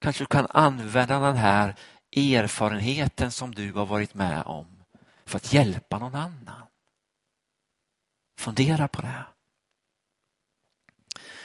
kanske 0.00 0.22
du 0.24 0.26
kan 0.26 0.46
använda 0.50 1.20
den 1.20 1.36
här 1.36 1.74
erfarenheten 2.16 3.30
som 3.32 3.54
du 3.54 3.72
har 3.72 3.86
varit 3.86 4.14
med 4.14 4.42
om 4.42 4.66
för 5.24 5.36
att 5.36 5.52
hjälpa 5.52 5.98
någon 5.98 6.14
annan. 6.14 6.66
Fundera 8.38 8.88
på 8.88 9.02
det. 9.02 9.24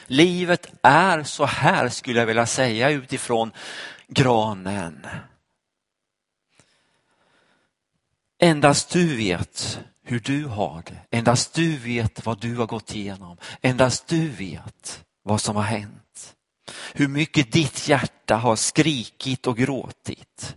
Livet 0.05 0.73
är 0.81 1.23
så 1.23 1.45
här 1.45 1.89
skulle 1.89 2.19
jag 2.19 2.25
vilja 2.25 2.45
säga 2.45 2.89
utifrån 2.89 3.51
granen. 4.07 5.07
Endast 8.39 8.89
du 8.89 9.15
vet 9.15 9.79
hur 10.03 10.19
du 10.19 10.45
har 10.45 10.83
det. 10.85 11.17
Endast 11.17 11.53
du 11.53 11.77
vet 11.77 12.25
vad 12.25 12.39
du 12.39 12.55
har 12.55 12.65
gått 12.65 12.95
igenom. 12.95 13.37
Endast 13.61 14.07
du 14.07 14.29
vet 14.29 15.03
vad 15.23 15.41
som 15.41 15.55
har 15.55 15.63
hänt. 15.63 16.35
Hur 16.93 17.07
mycket 17.07 17.51
ditt 17.51 17.87
hjärta 17.87 18.35
har 18.35 18.55
skrikit 18.55 19.47
och 19.47 19.57
gråtit. 19.57 20.55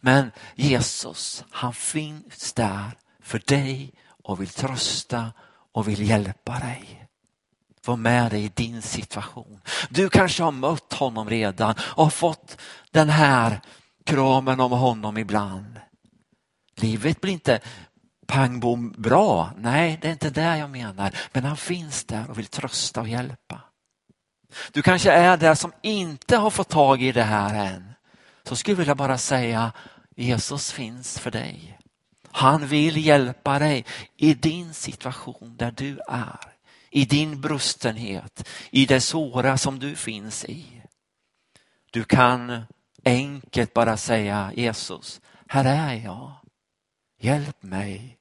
Men 0.00 0.30
Jesus, 0.54 1.44
han 1.50 1.74
finns 1.74 2.52
där 2.52 2.90
för 3.22 3.42
dig 3.46 3.92
och 4.24 4.40
vill 4.40 4.48
trösta 4.48 5.32
och 5.72 5.88
vill 5.88 6.08
hjälpa 6.08 6.58
dig. 6.58 7.06
Var 7.84 7.96
med 7.96 8.30
dig 8.30 8.44
i 8.44 8.52
din 8.54 8.82
situation. 8.82 9.60
Du 9.90 10.08
kanske 10.08 10.42
har 10.42 10.52
mött 10.52 10.92
honom 10.92 11.30
redan 11.30 11.74
och 11.80 12.12
fått 12.12 12.56
den 12.90 13.08
här 13.08 13.60
kramen 14.04 14.60
om 14.60 14.72
honom 14.72 15.18
ibland. 15.18 15.80
Livet 16.82 17.20
blir 17.20 17.32
inte 17.32 17.60
pang 18.26 18.60
bom 18.60 18.94
bra. 18.98 19.52
Nej, 19.56 19.98
det 20.02 20.08
är 20.08 20.12
inte 20.12 20.30
det 20.30 20.58
jag 20.58 20.70
menar. 20.70 21.16
Men 21.32 21.44
han 21.44 21.56
finns 21.56 22.04
där 22.04 22.30
och 22.30 22.38
vill 22.38 22.46
trösta 22.46 23.00
och 23.00 23.08
hjälpa. 23.08 23.60
Du 24.72 24.82
kanske 24.82 25.12
är 25.12 25.36
där 25.36 25.54
som 25.54 25.72
inte 25.82 26.36
har 26.36 26.50
fått 26.50 26.68
tag 26.68 27.02
i 27.02 27.12
det 27.12 27.22
här 27.22 27.74
än. 27.74 27.92
Så 28.42 28.56
skulle 28.56 28.72
jag 28.72 28.78
vilja 28.78 28.94
bara 28.94 29.18
säga 29.18 29.72
Jesus 30.16 30.72
finns 30.72 31.18
för 31.18 31.30
dig. 31.30 31.78
Han 32.32 32.66
vill 32.66 33.06
hjälpa 33.06 33.58
dig 33.58 33.84
i 34.16 34.34
din 34.34 34.74
situation 34.74 35.56
där 35.56 35.70
du 35.70 36.00
är. 36.08 36.38
I 36.90 37.04
din 37.04 37.40
brustenhet, 37.40 38.48
i 38.70 38.86
det 38.86 39.00
svåra 39.00 39.58
som 39.58 39.78
du 39.78 39.96
finns 39.96 40.44
i. 40.44 40.82
Du 41.90 42.04
kan 42.04 42.62
enkelt 43.04 43.74
bara 43.74 43.96
säga 43.96 44.52
Jesus, 44.54 45.20
här 45.48 45.64
är 45.64 45.94
jag. 45.94 46.39
Hjälp 47.22 47.62
mig. 47.62 48.18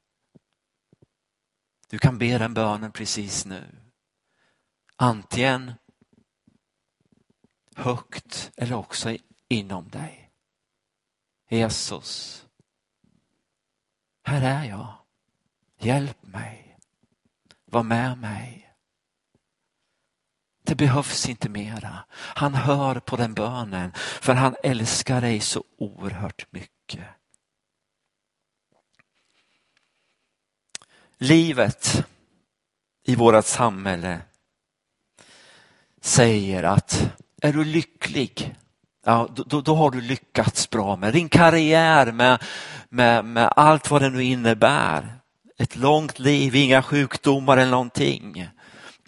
Du 1.89 1.97
kan 1.99 2.17
be 2.17 2.37
den 2.37 2.53
bönen 2.53 2.91
precis 2.91 3.45
nu. 3.45 3.91
Antingen 4.95 5.73
högt 7.75 8.51
eller 8.57 8.75
också 8.75 9.17
inom 9.47 9.89
dig. 9.89 10.31
Jesus, 11.49 12.45
här 14.23 14.41
är 14.41 14.69
jag. 14.69 14.93
Hjälp 15.77 16.23
mig. 16.23 16.77
Var 17.65 17.83
med 17.83 18.17
mig. 18.17 18.73
Det 20.63 20.75
behövs 20.75 21.29
inte 21.29 21.49
mera. 21.49 22.05
Han 22.11 22.53
hör 22.53 22.99
på 22.99 23.15
den 23.15 23.33
bönen 23.33 23.91
för 23.95 24.33
han 24.33 24.55
älskar 24.63 25.21
dig 25.21 25.39
så 25.39 25.63
oerhört 25.77 26.51
mycket. 26.51 27.18
Livet 31.21 32.05
i 33.07 33.15
vårt 33.15 33.45
samhälle 33.45 34.19
säger 36.01 36.63
att 36.63 37.11
är 37.41 37.53
du 37.53 37.63
lycklig, 37.63 38.55
ja, 39.05 39.29
då, 39.35 39.61
då 39.61 39.75
har 39.75 39.91
du 39.91 40.01
lyckats 40.01 40.69
bra 40.69 40.95
med 40.95 41.13
din 41.13 41.29
karriär, 41.29 42.11
med, 42.11 42.43
med, 42.89 43.25
med 43.25 43.53
allt 43.55 43.91
vad 43.91 44.01
det 44.01 44.09
nu 44.09 44.23
innebär. 44.23 45.15
Ett 45.57 45.75
långt 45.75 46.19
liv, 46.19 46.55
inga 46.55 46.81
sjukdomar 46.81 47.57
eller 47.57 47.71
någonting 47.71 48.49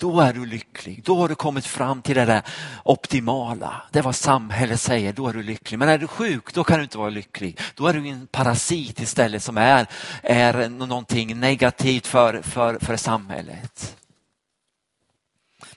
då 0.02 0.22
är 0.22 0.34
du 0.34 0.46
lycklig. 0.46 1.04
Då 1.04 1.16
har 1.16 1.30
du 1.30 1.36
kommit 1.36 1.66
fram 1.66 2.02
till 2.02 2.16
det 2.16 2.26
där 2.26 2.42
optimala. 2.84 3.84
Det 3.92 4.00
är 4.00 4.04
vad 4.04 4.16
samhället 4.16 4.82
säger, 4.82 5.14
då 5.14 5.28
är 5.28 5.34
du 5.34 5.44
lycklig. 5.44 5.78
Men 5.78 5.90
är 5.90 5.98
du 5.98 6.08
sjuk, 6.08 6.54
då 6.54 6.64
kan 6.64 6.78
du 6.78 6.84
inte 6.84 6.98
vara 6.98 7.10
lycklig. 7.10 7.60
Då 7.76 7.88
är 7.88 7.94
du 7.94 8.08
en 8.08 8.28
parasit 8.28 9.00
istället 9.00 9.44
som 9.44 9.58
är, 9.58 9.88
är 10.24 10.70
någonting 10.70 11.40
negativt 11.40 12.08
för, 12.08 12.42
för, 12.42 12.80
för 12.80 12.96
samhället. 12.96 13.98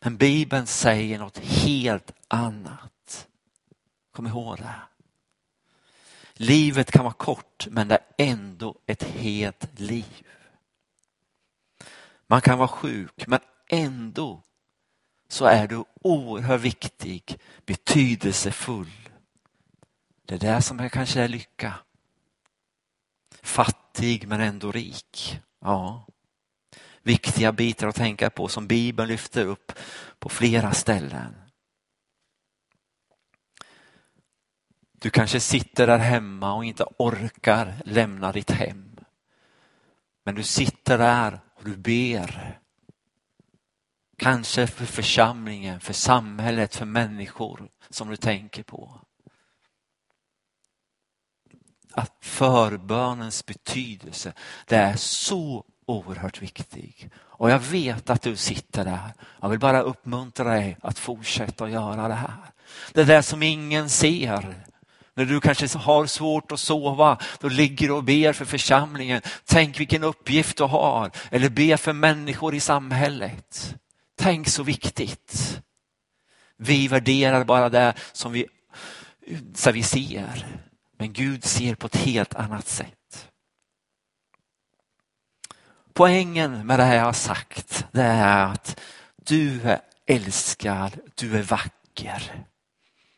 Men 0.01 0.17
Bibeln 0.17 0.67
säger 0.67 1.19
något 1.19 1.39
helt 1.39 2.13
annat. 2.29 3.27
Kom 4.13 4.27
ihåg 4.27 4.57
det. 4.59 4.75
Livet 6.35 6.91
kan 6.91 7.05
vara 7.05 7.15
kort 7.15 7.67
men 7.71 7.89
det 7.89 7.95
är 7.95 8.01
ändå 8.17 8.75
ett 8.87 9.03
helt 9.03 9.81
liv. 9.81 10.27
Man 12.27 12.41
kan 12.41 12.59
vara 12.59 12.69
sjuk 12.69 13.27
men 13.27 13.41
ändå 13.69 14.43
så 15.29 15.45
är 15.45 15.69
du 15.69 15.85
oerhört 16.03 16.61
viktig, 16.61 17.39
betydelsefull. 17.67 19.11
Det 20.25 20.35
är 20.35 20.39
det 20.39 20.63
som 20.63 20.81
är 20.81 20.89
kanske 20.89 21.21
är 21.21 21.29
lycka. 21.29 21.75
Fattig 23.43 24.29
men 24.29 24.41
ändå 24.41 24.73
rik. 24.73 25.41
Ja. 25.61 26.07
Viktiga 27.03 27.53
bitar 27.53 27.89
att 27.89 27.97
tänka 27.97 28.31
på 28.31 28.49
som 28.49 28.67
Bibeln 28.67 29.09
lyfter 29.09 29.45
upp 29.45 29.73
på 30.19 30.29
flera 30.29 30.73
ställen. 30.73 31.35
Du 34.93 35.11
kanske 35.11 35.41
sitter 35.41 35.87
där 35.87 35.99
hemma 35.99 36.55
och 36.55 36.65
inte 36.65 36.85
orkar 36.99 37.75
lämna 37.85 38.33
ditt 38.33 38.51
hem. 38.51 38.97
Men 40.25 40.35
du 40.35 40.43
sitter 40.43 40.99
där 40.99 41.41
och 41.55 41.65
du 41.65 41.77
ber 41.77 42.61
Kanske 44.17 44.67
för 44.67 44.87
församlingen, 44.87 45.81
för 45.81 45.93
samhället, 45.93 46.77
för 46.77 46.85
människor 46.85 47.69
som 47.91 48.09
du 48.09 48.17
tänker 48.17 48.63
på. 48.63 49.01
Att 51.93 52.13
förbönens 52.21 53.47
betydelse, 53.47 54.33
det 54.67 54.77
är 54.77 54.97
så 54.97 55.65
oerhört 55.87 56.43
viktig. 56.43 57.11
Och 57.17 57.51
jag 57.51 57.59
vet 57.59 58.11
att 58.11 58.23
du 58.23 58.37
sitter 58.37 58.85
där. 58.85 59.15
Jag 59.41 59.49
vill 59.49 59.59
bara 59.59 59.81
uppmuntra 59.81 60.45
dig 60.45 60.77
att 60.81 60.99
fortsätta 60.99 61.65
att 61.65 61.71
göra 61.71 62.09
det 62.09 62.15
här. 62.15 62.53
Det 62.93 63.05
där 63.05 63.23
som 63.23 63.43
ingen 63.43 63.91
ser. 63.91 64.65
När 65.15 65.25
du 65.25 65.41
kanske 65.41 65.79
har 65.79 66.07
svårt 66.07 66.53
att 66.53 66.61
sova, 66.61 67.19
då 67.41 67.49
ligger 67.49 67.89
du 67.89 67.95
och 67.95 68.05
ber 68.05 68.33
för 68.33 68.45
församlingen. 68.45 69.23
Tänk 69.45 69.81
vilken 69.81 70.05
uppgift 70.05 70.57
du 70.57 70.65
har. 70.65 71.11
Eller 71.31 71.49
be 71.49 71.77
för 71.77 71.93
människor 71.93 72.55
i 72.55 72.61
samhället. 72.61 73.75
Tänk 74.17 74.49
så 74.49 74.63
viktigt. 74.63 75.61
Vi 76.57 76.89
värderar 76.89 77.45
bara 77.45 77.69
det 77.69 77.95
som 78.13 78.33
vi, 78.33 78.47
så 79.55 79.73
vi 79.73 79.83
ser. 79.83 80.47
Men 80.99 81.13
Gud 81.13 81.45
ser 81.45 81.75
på 81.75 81.87
ett 81.87 81.97
helt 81.97 82.35
annat 82.35 82.69
sätt. 82.69 83.31
Poängen 85.93 86.67
med 86.67 86.79
det 86.79 86.85
här 86.85 86.97
jag 86.97 87.05
har 87.05 87.13
sagt, 87.13 87.87
det 87.93 88.03
är 88.03 88.45
att 88.47 88.81
du 89.17 89.61
är 89.63 89.81
älskad, 90.07 90.99
du 91.15 91.39
är 91.39 91.43
vacker. 91.43 92.47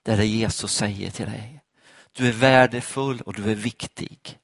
Det 0.02 0.12
är 0.12 0.16
det 0.16 0.26
Jesus 0.26 0.74
säger 0.74 1.10
till 1.10 1.26
dig. 1.26 1.60
Du 2.12 2.28
är 2.28 2.32
värdefull 2.32 3.20
och 3.20 3.34
du 3.34 3.50
är 3.50 3.54
viktig. 3.54 4.38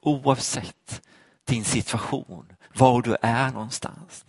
Oavsett 0.00 1.02
din 1.44 1.64
situation, 1.64 2.52
var 2.74 3.02
du 3.02 3.16
är 3.22 3.50
någonstans. 3.50 4.25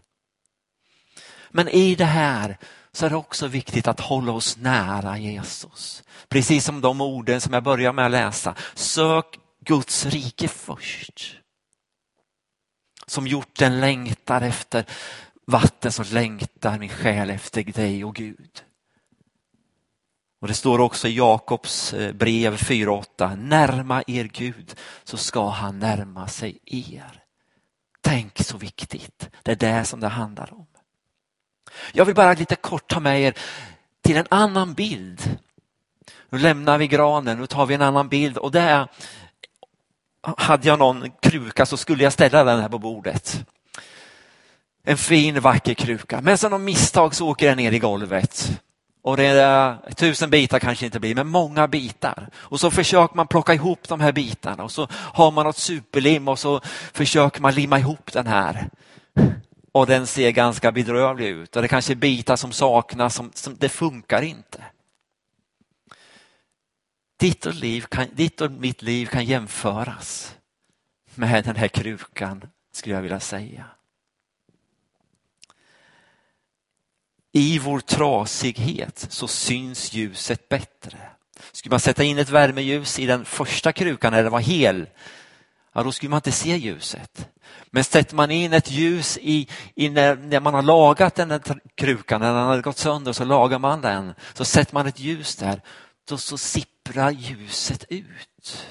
Men 1.58 1.70
i 1.70 1.96
det 1.96 2.06
här 2.06 2.58
så 2.92 3.06
är 3.06 3.10
det 3.10 3.16
också 3.16 3.48
viktigt 3.48 3.88
att 3.88 4.00
hålla 4.00 4.32
oss 4.32 4.58
nära 4.58 5.18
Jesus. 5.18 6.04
Precis 6.30 6.66
som 6.66 6.82
de 6.82 7.02
orden 7.02 7.42
som 7.42 7.54
jag 7.54 7.64
börjar 7.64 7.94
med 7.94 8.06
att 8.06 8.12
läsa. 8.12 8.56
Sök 8.74 9.40
Guds 9.66 10.06
rike 10.06 10.48
först. 10.48 11.38
Som 13.08 13.28
hjorten 13.28 13.80
längtar 13.80 14.42
efter 14.42 14.86
vatten 15.48 15.92
så 15.92 16.04
längtar 16.04 16.80
min 16.80 16.90
själ 16.90 17.30
efter 17.30 17.64
dig 17.64 18.06
och 18.06 18.16
Gud. 18.16 18.64
Och 20.42 20.48
Det 20.48 20.54
står 20.54 20.80
också 20.80 21.08
i 21.08 21.16
Jakobs 21.16 21.94
eh, 21.94 22.14
brev 22.14 22.58
4.8. 22.58 23.36
Närma 23.36 24.04
er 24.08 24.26
Gud 24.26 24.76
så 25.04 25.18
ska 25.18 25.50
han 25.50 25.80
närma 25.80 26.28
sig 26.28 26.60
er. 26.66 27.24
Tänk 28.02 28.38
så 28.38 28.58
viktigt. 28.58 29.30
Det 29.44 29.52
är 29.52 29.56
det 29.56 29.86
som 29.86 30.00
det 30.00 30.08
handlar 30.08 30.54
om. 30.54 30.68
Jag 31.92 32.06
vill 32.06 32.16
bara 32.16 32.34
lite 32.34 32.56
kort 32.56 32.88
ta 32.88 33.00
med 33.00 33.22
er 33.22 33.34
till 34.04 34.18
en 34.18 34.28
annan 34.30 34.74
bild. 34.74 35.38
Nu 36.30 36.40
lämnar 36.40 36.78
vi 36.78 36.88
granen, 36.88 37.40
nu 37.40 37.48
tar 37.48 37.66
vi 37.66 37.76
en 37.76 37.82
annan 37.82 38.10
bild 38.10 38.38
och 38.38 38.52
det 38.52 38.62
är, 38.62 38.88
hade 40.22 40.68
jag 40.68 40.80
någon 40.80 41.12
kruka 41.22 41.66
så 41.66 41.78
skulle 41.78 42.04
jag 42.04 42.14
ställa 42.14 42.44
den 42.44 42.62
här 42.62 42.70
på 42.70 42.80
bordet. 42.80 43.46
En 44.84 44.98
fin 44.98 45.40
vacker 45.40 45.74
kruka, 45.74 46.22
men 46.22 46.38
som 46.38 46.54
av 46.54 46.62
misstag 46.62 47.16
så 47.16 47.28
åker 47.28 47.48
den 47.48 47.58
ner 47.58 47.72
i 47.72 47.80
golvet. 47.80 48.62
Och 49.02 49.18
det 49.18 49.26
är 49.26 49.78
tusen 49.96 50.30
bitar 50.30 50.60
kanske 50.60 50.86
inte 50.86 51.00
blir, 51.00 51.16
men 51.16 51.28
många 51.28 51.68
bitar. 51.68 52.30
Och 52.36 52.60
så 52.60 52.72
försöker 52.72 53.16
man 53.16 53.28
plocka 53.28 53.54
ihop 53.54 53.88
de 53.88 54.02
här 54.02 54.12
bitarna 54.12 54.64
och 54.64 54.72
så 54.72 54.88
har 54.92 55.32
man 55.32 55.46
något 55.46 55.58
superlim 55.58 56.28
och 56.28 56.40
så 56.40 56.62
försöker 56.94 57.42
man 57.42 57.54
limma 57.54 57.80
ihop 57.80 58.14
den 58.14 58.28
här 58.28 58.70
och 59.78 59.88
den 59.88 60.08
ser 60.08 60.32
ganska 60.32 60.72
bedrövlig 60.72 61.28
ut 61.28 61.56
och 61.56 61.62
det 61.62 61.68
kanske 61.68 61.94
är 61.94 61.96
bitar 61.96 62.36
som 62.36 62.52
saknas, 62.52 63.16
som, 63.16 63.32
som 63.34 63.56
det 63.56 63.70
funkar 63.70 64.22
inte. 64.22 64.64
Ditt 67.20 67.46
och, 67.46 67.54
liv 67.54 67.82
kan, 67.82 68.08
ditt 68.14 68.42
och 68.42 68.52
mitt 68.52 68.82
liv 68.82 69.06
kan 69.06 69.26
jämföras 69.26 70.36
med 71.16 71.44
den 71.44 71.56
här 71.56 71.68
krukan, 71.68 72.50
skulle 72.72 72.96
jag 72.96 73.02
vilja 73.02 73.20
säga. 73.20 73.66
I 77.32 77.60
vår 77.60 77.80
trasighet 77.80 79.08
så 79.10 79.28
syns 79.28 79.94
ljuset 79.94 80.50
bättre. 80.50 80.98
Skulle 81.52 81.74
man 81.74 81.80
sätta 81.80 82.04
in 82.04 82.18
ett 82.18 82.30
värmeljus 82.30 83.00
i 83.00 83.06
den 83.06 83.26
första 83.26 83.72
krukan 83.72 84.14
när 84.14 84.24
den 84.24 84.32
var 84.32 84.40
hel, 84.40 84.88
ja, 85.78 85.84
då 85.84 85.92
skulle 85.92 86.10
man 86.10 86.18
inte 86.18 86.32
se 86.32 86.58
ljuset. 86.58 87.30
Men 87.72 87.84
sätter 87.84 88.16
man 88.16 88.32
in 88.32 88.54
ett 88.54 88.72
ljus 88.72 89.18
i, 89.22 89.48
i 89.76 89.90
när, 89.90 90.16
när, 90.16 90.40
man 90.40 90.54
har 90.54 90.62
lagat 90.62 91.16
den 91.16 91.30
där 91.30 91.42
krukan, 91.76 92.22
när 92.22 92.34
den 92.34 92.44
har 92.44 92.62
gått 92.62 92.78
sönder 92.78 93.13
så 93.13 93.26
lagar 93.26 93.60
man 93.60 93.82
den, 93.82 94.13
så 94.34 94.46
sätter 94.46 94.74
man 94.74 94.88
ett 94.88 95.00
ljus 95.00 95.36
där, 95.36 95.62
då 96.08 96.18
så 96.18 96.38
sipprar 96.38 97.12
ljuset 97.12 97.86
ut. 97.90 98.68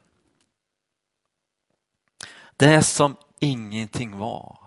Det 2.56 2.82
som 2.82 3.16
ingenting 3.38 4.18
var, 4.18 4.58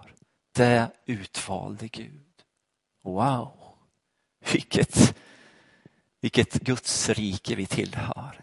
det 0.52 0.92
utvalde 1.06 1.88
Gud. 1.88 2.24
Wow, 3.04 3.76
vilket, 4.52 5.16
vilket 6.22 6.54
Guds 6.54 7.10
rike 7.10 7.56
vi 7.56 7.66
tillhör. 7.66 8.42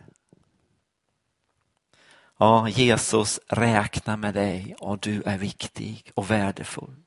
Ja, 2.39 2.69
Jesus 2.69 3.41
räknar 3.49 4.17
med 4.17 4.35
dig 4.35 4.75
och 4.81 4.99
du 4.99 5.23
är 5.23 5.39
viktig 5.39 6.13
och 6.15 6.31
värdefull. 6.31 7.05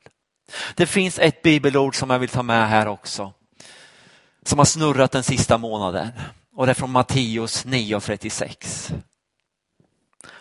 Det 0.75 0.85
finns 0.85 1.19
ett 1.19 1.41
bibelord 1.41 1.95
som 1.95 2.09
jag 2.09 2.19
vill 2.19 2.29
ta 2.29 2.43
med 2.43 2.69
här 2.69 2.87
också 2.87 3.33
som 4.47 4.57
har 4.57 4.65
snurrat 4.65 5.11
den 5.11 5.23
sista 5.23 5.57
månaden. 5.57 6.11
Och 6.55 6.65
det 6.65 6.71
är 6.71 6.73
från 6.73 6.91
Matteus 6.91 7.65
9.36. 7.65 8.93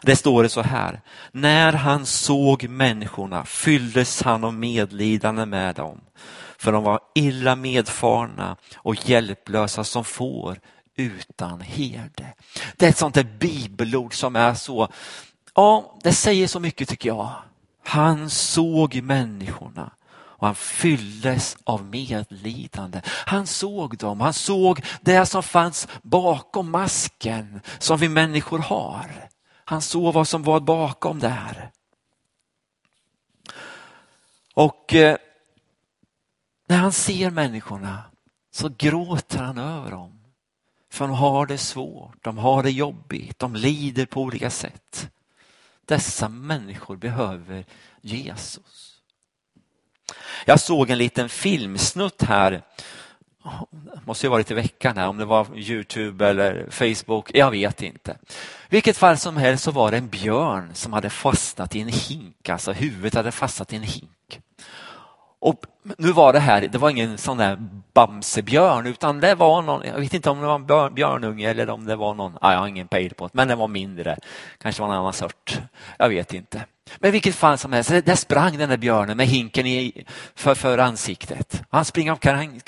Det 0.02 0.16
står 0.16 0.42
det 0.42 0.48
så 0.48 0.62
här. 0.62 1.00
När 1.32 1.72
han 1.72 2.06
såg 2.06 2.68
människorna 2.68 3.44
fylldes 3.44 4.22
han 4.22 4.44
av 4.44 4.54
medlidande 4.54 5.46
med 5.46 5.74
dem. 5.74 6.00
För 6.58 6.72
de 6.72 6.84
var 6.84 7.00
illa 7.14 7.56
medfarna 7.56 8.56
och 8.76 9.08
hjälplösa 9.08 9.84
som 9.84 10.04
får 10.04 10.60
utan 10.96 11.60
herde. 11.60 12.34
Det 12.76 12.86
är 12.86 12.90
ett 12.90 12.98
sånt 12.98 13.14
där 13.14 13.36
bibelord 13.38 14.14
som 14.14 14.36
är 14.36 14.54
så, 14.54 14.88
ja 15.54 15.98
det 16.02 16.12
säger 16.12 16.46
så 16.46 16.60
mycket 16.60 16.88
tycker 16.88 17.08
jag. 17.08 17.32
Han 17.84 18.30
såg 18.30 19.02
människorna 19.02 19.90
och 20.38 20.46
han 20.46 20.54
fylldes 20.54 21.56
av 21.64 21.84
medlidande. 21.84 23.00
Han 23.06 23.46
såg 23.46 23.98
dem, 23.98 24.20
han 24.20 24.34
såg 24.34 24.84
det 25.00 25.26
som 25.26 25.42
fanns 25.42 25.88
bakom 26.02 26.70
masken 26.70 27.60
som 27.78 27.98
vi 27.98 28.08
människor 28.08 28.58
har. 28.58 29.28
Han 29.64 29.82
såg 29.82 30.14
vad 30.14 30.28
som 30.28 30.42
var 30.42 30.60
bakom 30.60 31.18
där. 31.18 31.70
Och 34.54 34.94
eh, 34.94 35.16
när 36.66 36.76
han 36.76 36.92
ser 36.92 37.30
människorna 37.30 38.02
så 38.50 38.68
gråter 38.78 39.38
han 39.38 39.58
över 39.58 39.90
dem. 39.90 40.20
För 40.90 41.06
de 41.06 41.16
har 41.16 41.46
det 41.46 41.58
svårt, 41.58 42.24
de 42.24 42.38
har 42.38 42.62
det 42.62 42.70
jobbigt, 42.70 43.38
de 43.38 43.54
lider 43.54 44.06
på 44.06 44.22
olika 44.22 44.50
sätt. 44.50 45.10
dessa 45.84 46.28
människor 46.28 46.96
behöver 46.96 47.64
Jesus. 48.00 48.85
Jag 50.44 50.60
såg 50.60 50.90
en 50.90 50.98
liten 50.98 51.28
filmsnutt 51.28 52.22
här, 52.22 52.62
måste 54.04 54.26
ju 54.26 54.30
varit 54.30 54.50
i 54.50 54.54
veckan 54.54 54.96
här, 54.96 55.08
om 55.08 55.16
det 55.16 55.24
var 55.24 55.46
Youtube 55.58 56.28
eller 56.28 56.66
Facebook, 56.70 57.30
jag 57.34 57.50
vet 57.50 57.82
inte. 57.82 58.16
vilket 58.68 58.96
fall 58.96 59.18
som 59.18 59.36
helst 59.36 59.64
så 59.64 59.70
var 59.70 59.90
det 59.90 59.96
en 59.96 60.08
björn 60.08 60.70
som 60.74 60.92
hade 60.92 61.10
fastnat 61.10 61.76
i 61.76 61.80
en 61.80 61.88
hink, 61.88 62.48
alltså 62.48 62.72
huvudet 62.72 63.14
hade 63.14 63.32
fastnat 63.32 63.72
i 63.72 63.76
en 63.76 63.82
hink. 63.82 64.40
Och 65.46 65.66
nu 65.98 66.12
var 66.12 66.32
det 66.32 66.38
här, 66.38 66.60
det 66.60 66.78
var 66.78 66.90
ingen 66.90 67.18
sån 67.18 67.36
där 67.36 67.58
Bamsebjörn 67.94 68.86
utan 68.86 69.20
det 69.20 69.34
var 69.34 69.62
någon, 69.62 69.86
jag 69.86 70.00
vet 70.00 70.14
inte 70.14 70.30
om 70.30 70.40
det 70.40 70.46
var 70.46 70.86
en 70.86 70.94
björnunge 70.94 71.50
eller 71.50 71.70
om 71.70 71.84
det 71.84 71.96
var 71.96 72.14
någon, 72.14 72.38
ah, 72.40 72.52
jag 72.52 72.58
har 72.58 72.68
ingen 72.68 72.88
pejl 72.88 73.14
på 73.14 73.26
det, 73.26 73.30
men 73.34 73.48
den 73.48 73.58
var 73.58 73.68
mindre. 73.68 74.18
Kanske 74.58 74.82
var 74.82 74.88
en 74.88 74.94
annan 74.94 75.12
sort, 75.12 75.60
jag 75.98 76.08
vet 76.08 76.34
inte. 76.34 76.64
Men 76.98 77.12
vilket 77.12 77.34
fall 77.34 77.58
som 77.58 77.72
helst, 77.72 77.90
där 77.90 78.14
sprang 78.14 78.58
den 78.58 78.68
där 78.68 78.76
björnen 78.76 79.16
med 79.16 79.26
hinken 79.26 79.66
i, 79.66 80.04
för, 80.34 80.54
för 80.54 80.78
ansiktet. 80.78 81.62
Han 81.70 81.84
sprang 81.84 82.10
omkring, 82.10 82.60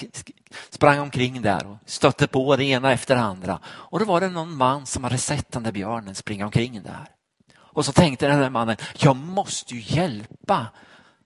sprang 0.71 1.01
omkring 1.01 1.43
där 1.43 1.67
och 1.67 1.77
stötte 1.87 2.27
på 2.27 2.57
det 2.57 2.65
ena 2.65 2.93
efter 2.93 3.15
det 3.15 3.21
andra. 3.21 3.59
Och 3.67 3.99
då 3.99 4.05
var 4.05 4.21
det 4.21 4.29
någon 4.29 4.57
man 4.57 4.87
som 4.87 5.05
hade 5.05 5.19
sett 5.19 5.53
den 5.53 5.63
där 5.63 5.73
björnen 5.73 6.15
springa 6.15 6.45
omkring 6.45 6.83
där. 6.83 7.07
Och 7.59 7.85
så 7.85 7.93
tänkte 7.93 8.29
den 8.29 8.41
där 8.41 8.51
mannen, 8.51 8.77
jag 8.99 9.17
måste 9.17 9.75
ju 9.75 9.97
hjälpa 9.97 10.67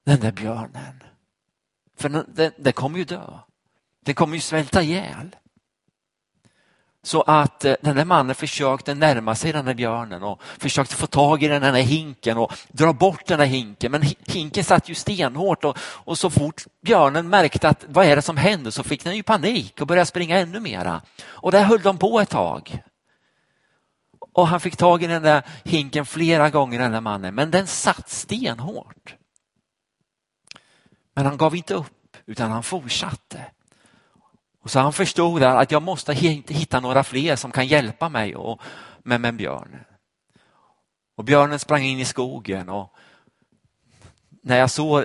den 0.05 0.21
där 0.21 0.33
björnen. 0.33 1.03
För 2.03 2.09
den, 2.09 2.53
den 2.57 2.73
kommer 2.73 2.99
ju 2.99 3.05
dö. 3.05 3.39
Den 4.05 4.15
kommer 4.15 4.35
ju 4.35 4.41
svälta 4.41 4.83
ihjäl. 4.83 5.37
Så 7.05 7.23
att 7.23 7.65
eh, 7.65 7.75
den 7.81 7.97
där 7.97 8.05
mannen 8.05 8.35
försökte 8.35 8.95
närma 8.95 9.35
sig 9.35 9.53
den 9.53 9.65
där 9.65 9.75
björnen 9.75 10.23
och 10.23 10.43
försökte 10.43 10.95
få 10.95 11.07
tag 11.07 11.43
i 11.43 11.49
den 11.49 11.63
där 11.63 11.73
hinken 11.73 12.39
och 12.39 12.53
dra 12.69 12.93
bort 12.93 13.27
den 13.27 13.39
där 13.39 13.47
hinken. 13.47 13.93
Men 13.93 14.03
hinken 14.27 14.65
satt 14.65 14.89
ju 14.89 14.95
stenhårt 14.95 15.65
och, 15.65 15.79
och 15.81 16.19
så 16.19 16.31
fort 16.31 16.65
björnen 16.81 17.29
märkte 17.29 17.69
att 17.69 17.85
vad 17.89 18.07
är 18.07 18.17
det 18.17 18.23
som 18.23 18.37
händer 18.37 18.71
så 18.71 18.83
fick 18.83 19.05
den 19.05 19.17
ju 19.17 19.23
panik 19.23 19.81
och 19.81 19.87
började 19.87 20.07
springa 20.07 20.39
ännu 20.39 20.61
mera. 20.61 21.03
Och 21.25 21.53
där 21.53 21.65
höll 21.65 21.83
de 21.83 21.99
på 21.99 22.21
ett 22.21 22.31
tag. 22.31 22.83
Och 24.33 24.49
han 24.49 24.61
fick 24.61 24.77
tag 24.77 25.03
i 25.03 25.07
den 25.07 25.23
där 25.23 25.43
hinken 25.65 26.07
flera 26.07 26.51
gånger 26.51 26.79
den 26.79 26.93
där 26.93 27.01
mannen 27.01 27.35
men 27.35 27.51
den 27.51 27.67
satt 27.67 28.09
stenhårt. 28.09 29.17
Men 31.15 31.27
han 31.27 31.37
gav 31.37 31.57
inte 31.57 31.75
upp 31.75 32.17
utan 32.27 32.51
han 32.51 32.63
fortsatte. 32.63 33.47
Och 34.63 34.71
så 34.71 34.81
han 34.81 34.93
förstod 34.93 35.43
att 35.43 35.71
jag 35.71 35.83
måste 35.83 36.13
hitta 36.13 36.81
några 36.81 37.05
fler 37.05 37.37
som 37.37 37.53
kan 37.53 37.67
hjälpa 37.67 38.09
mig 38.09 38.37
och, 38.37 38.61
med, 39.03 39.21
med 39.21 39.37
björnen. 39.37 39.85
Och 41.17 41.25
björnen 41.25 41.59
sprang 41.59 41.83
in 41.83 41.99
i 41.99 42.05
skogen 42.05 42.69
och 42.69 42.95
när 44.43 44.59
jag 44.59 44.71
såg 44.71 45.05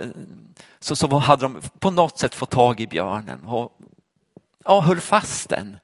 så, 0.79 0.95
så 0.95 1.17
hade 1.17 1.41
de 1.41 1.61
på 1.79 1.91
något 1.91 2.19
sätt 2.19 2.35
fått 2.35 2.49
tag 2.49 2.79
i 2.79 2.87
björnen 2.87 3.45
och 3.45 3.79
ja, 4.65 4.81
höll 4.81 4.99
fast 4.99 5.49
den. 5.49 5.77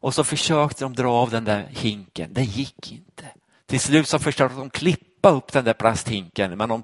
Och 0.00 0.14
så 0.14 0.24
försökte 0.24 0.84
de 0.84 0.94
dra 0.94 1.12
av 1.12 1.30
den 1.30 1.44
där 1.44 1.66
hinken, 1.70 2.32
det 2.32 2.42
gick 2.42 2.92
inte. 2.92 3.24
Till 3.66 3.80
slut 3.80 4.08
så 4.08 4.18
försökte 4.18 4.56
de 4.56 4.70
klippa 4.70 5.15
upp 5.30 5.52
den 5.52 5.64
där 5.64 5.72
plasthinken, 5.72 6.56
men 6.56 6.68
de, 6.68 6.82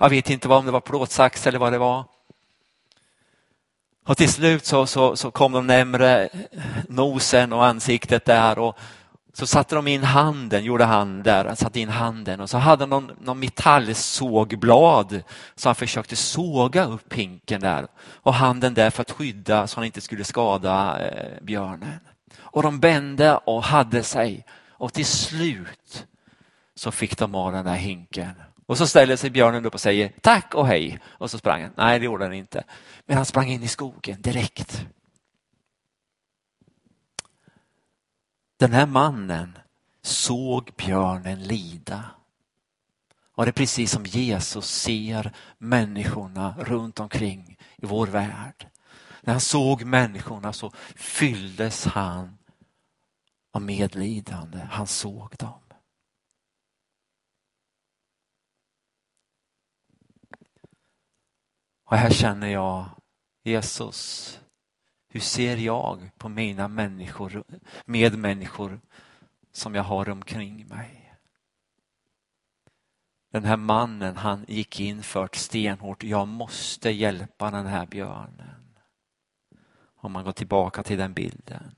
jag 0.00 0.10
vet 0.10 0.30
inte 0.30 0.48
vad, 0.48 0.58
om 0.58 0.66
det 0.66 0.72
var 0.72 0.80
plåtsax 0.80 1.46
eller 1.46 1.58
vad 1.58 1.72
det 1.72 1.78
var. 1.78 2.04
Och 4.06 4.16
till 4.16 4.32
slut 4.32 4.66
så, 4.66 4.86
så, 4.86 5.16
så 5.16 5.30
kom 5.30 5.52
de 5.52 5.66
närmre 5.66 6.28
nosen 6.88 7.52
och 7.52 7.66
ansiktet 7.66 8.24
där 8.24 8.58
och 8.58 8.78
så 9.32 9.46
satte 9.46 9.74
de 9.74 9.86
in 9.86 10.04
handen, 10.04 10.64
gjorde 10.64 10.84
han 10.84 11.22
där, 11.22 11.54
satte 11.54 11.80
in 11.80 11.88
handen 11.88 12.40
och 12.40 12.50
så 12.50 12.58
hade 12.58 12.86
någon, 12.86 13.10
någon 13.20 13.38
metallsågblad 13.38 15.22
så 15.56 15.68
han 15.68 15.74
försökte 15.74 16.16
såga 16.16 16.84
upp 16.84 17.08
pinken 17.08 17.60
där 17.60 17.86
och 18.00 18.34
handen 18.34 18.74
där 18.74 18.90
för 18.90 19.02
att 19.02 19.10
skydda 19.10 19.66
så 19.66 19.76
han 19.76 19.84
inte 19.84 20.00
skulle 20.00 20.24
skada 20.24 20.98
eh, 21.00 21.42
björnen. 21.42 22.00
Och 22.38 22.62
de 22.62 22.80
bände 22.80 23.36
och 23.36 23.62
hade 23.62 24.02
sig 24.02 24.46
och 24.70 24.92
till 24.92 25.06
slut 25.06 26.06
så 26.74 26.90
fick 26.90 27.18
de 27.18 27.34
av 27.34 27.52
den 27.52 27.64
där 27.64 27.74
hinken 27.74 28.34
och 28.66 28.78
så 28.78 28.86
ställer 28.86 29.16
sig 29.16 29.30
björnen 29.30 29.66
upp 29.66 29.74
och 29.74 29.80
säger 29.80 30.12
tack 30.20 30.54
och 30.54 30.66
hej. 30.66 31.00
Och 31.04 31.30
så 31.30 31.38
sprang 31.38 31.62
han. 31.62 31.72
Nej, 31.76 31.98
det 31.98 32.04
gjorde 32.04 32.24
han 32.24 32.32
inte. 32.32 32.64
Men 33.06 33.16
han 33.16 33.26
sprang 33.26 33.48
in 33.48 33.62
i 33.62 33.68
skogen 33.68 34.22
direkt. 34.22 34.86
Den 38.56 38.72
här 38.72 38.86
mannen 38.86 39.58
såg 40.02 40.70
björnen 40.76 41.42
lida. 41.42 42.04
Och 43.34 43.44
det 43.44 43.50
är 43.50 43.52
precis 43.52 43.90
som 43.90 44.06
Jesus 44.06 44.66
ser 44.66 45.32
människorna 45.58 46.54
runt 46.58 47.00
omkring 47.00 47.58
i 47.76 47.86
vår 47.86 48.06
värld. 48.06 48.68
När 49.20 49.34
han 49.34 49.40
såg 49.40 49.84
människorna 49.84 50.52
så 50.52 50.72
fylldes 50.96 51.84
han 51.84 52.38
av 53.52 53.62
medlidande. 53.62 54.58
Han 54.70 54.86
såg 54.86 55.36
dem. 55.38 55.63
Och 61.84 61.96
här 61.96 62.10
känner 62.10 62.48
jag 62.48 62.88
Jesus, 63.42 64.40
hur 65.08 65.20
ser 65.20 65.56
jag 65.56 66.10
på 66.18 66.28
mina 66.28 66.68
människor, 66.68 67.44
medmänniskor 67.84 68.80
som 69.52 69.74
jag 69.74 69.82
har 69.82 70.08
omkring 70.08 70.66
mig? 70.66 71.14
Den 73.32 73.44
här 73.44 73.56
mannen, 73.56 74.16
han 74.16 74.44
gick 74.48 74.80
in 74.80 75.02
för 75.02 75.28
stenhårt. 75.32 76.04
Jag 76.04 76.28
måste 76.28 76.90
hjälpa 76.90 77.50
den 77.50 77.66
här 77.66 77.86
björnen. 77.86 78.78
Om 79.96 80.12
man 80.12 80.24
går 80.24 80.32
tillbaka 80.32 80.82
till 80.82 80.98
den 80.98 81.14
bilden. 81.14 81.74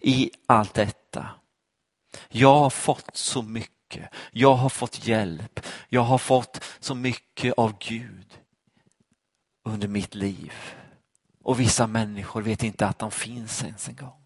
I 0.00 0.30
allt 0.46 0.74
detta. 0.74 1.30
Jag 2.28 2.54
har 2.54 2.70
fått 2.70 3.16
så 3.16 3.42
mycket. 3.42 4.08
Jag 4.30 4.54
har 4.54 4.68
fått 4.68 5.06
hjälp. 5.06 5.60
Jag 5.88 6.02
har 6.02 6.18
fått 6.18 6.64
så 6.80 6.94
mycket 6.94 7.54
av 7.58 7.78
Gud 7.78 8.38
under 9.68 9.88
mitt 9.88 10.14
liv. 10.14 10.52
Och 11.42 11.60
vissa 11.60 11.86
människor 11.86 12.42
vet 12.42 12.62
inte 12.62 12.86
att 12.86 12.98
de 12.98 13.10
finns 13.10 13.64
ens 13.64 13.88
en 13.88 13.96
gång. 13.96 14.24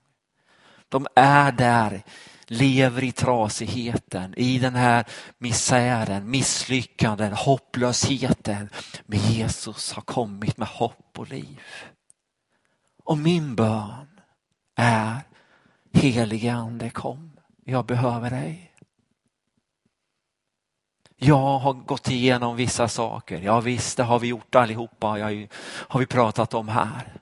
De 0.89 1.07
är 1.15 1.53
där, 1.53 2.03
lever 2.47 3.05
i 3.05 3.13
trasigheten, 3.13 4.35
i 4.37 4.59
den 4.59 4.75
här 4.75 5.05
misären, 5.39 6.31
misslyckanden, 6.31 7.33
hopplösheten. 7.33 8.69
Men 9.07 9.19
Jesus 9.19 9.93
har 9.93 10.03
kommit 10.03 10.57
med 10.57 10.69
hopp 10.69 11.19
och 11.19 11.29
liv. 11.29 11.61
Och 13.05 13.19
min 13.19 13.55
bön 13.55 14.21
är, 14.77 15.21
helige 15.93 16.53
ande 16.53 16.91
kom, 16.91 17.33
jag 17.65 17.87
behöver 17.87 18.31
dig. 18.31 18.72
Jag 21.25 21.59
har 21.59 21.73
gått 21.73 22.09
igenom 22.09 22.57
vissa 22.57 22.89
saker. 22.89 23.41
Ja 23.41 23.61
visst, 23.61 23.97
det 23.97 24.03
har 24.03 24.19
vi 24.19 24.27
gjort 24.27 24.55
allihopa. 24.55 25.19
Jag 25.19 25.49
har 25.63 26.01
vi 26.01 26.07
pratat 26.07 26.55
om 26.55 26.69
här. 26.69 27.13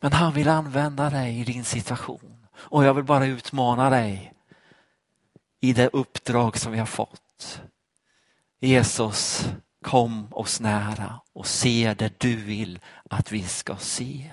Men 0.00 0.12
han 0.12 0.32
vill 0.32 0.48
använda 0.48 1.10
dig 1.10 1.40
i 1.40 1.44
din 1.44 1.64
situation. 1.64 2.46
Och 2.54 2.84
jag 2.84 2.94
vill 2.94 3.04
bara 3.04 3.26
utmana 3.26 3.90
dig 3.90 4.32
i 5.60 5.72
det 5.72 5.88
uppdrag 5.88 6.56
som 6.58 6.72
vi 6.72 6.78
har 6.78 6.86
fått. 6.86 7.62
Jesus, 8.60 9.48
kom 9.82 10.28
oss 10.30 10.60
nära 10.60 11.20
och 11.32 11.46
se 11.46 11.94
det 11.98 12.20
du 12.20 12.36
vill 12.36 12.78
att 13.10 13.32
vi 13.32 13.42
ska 13.42 13.76
se. 13.76 14.30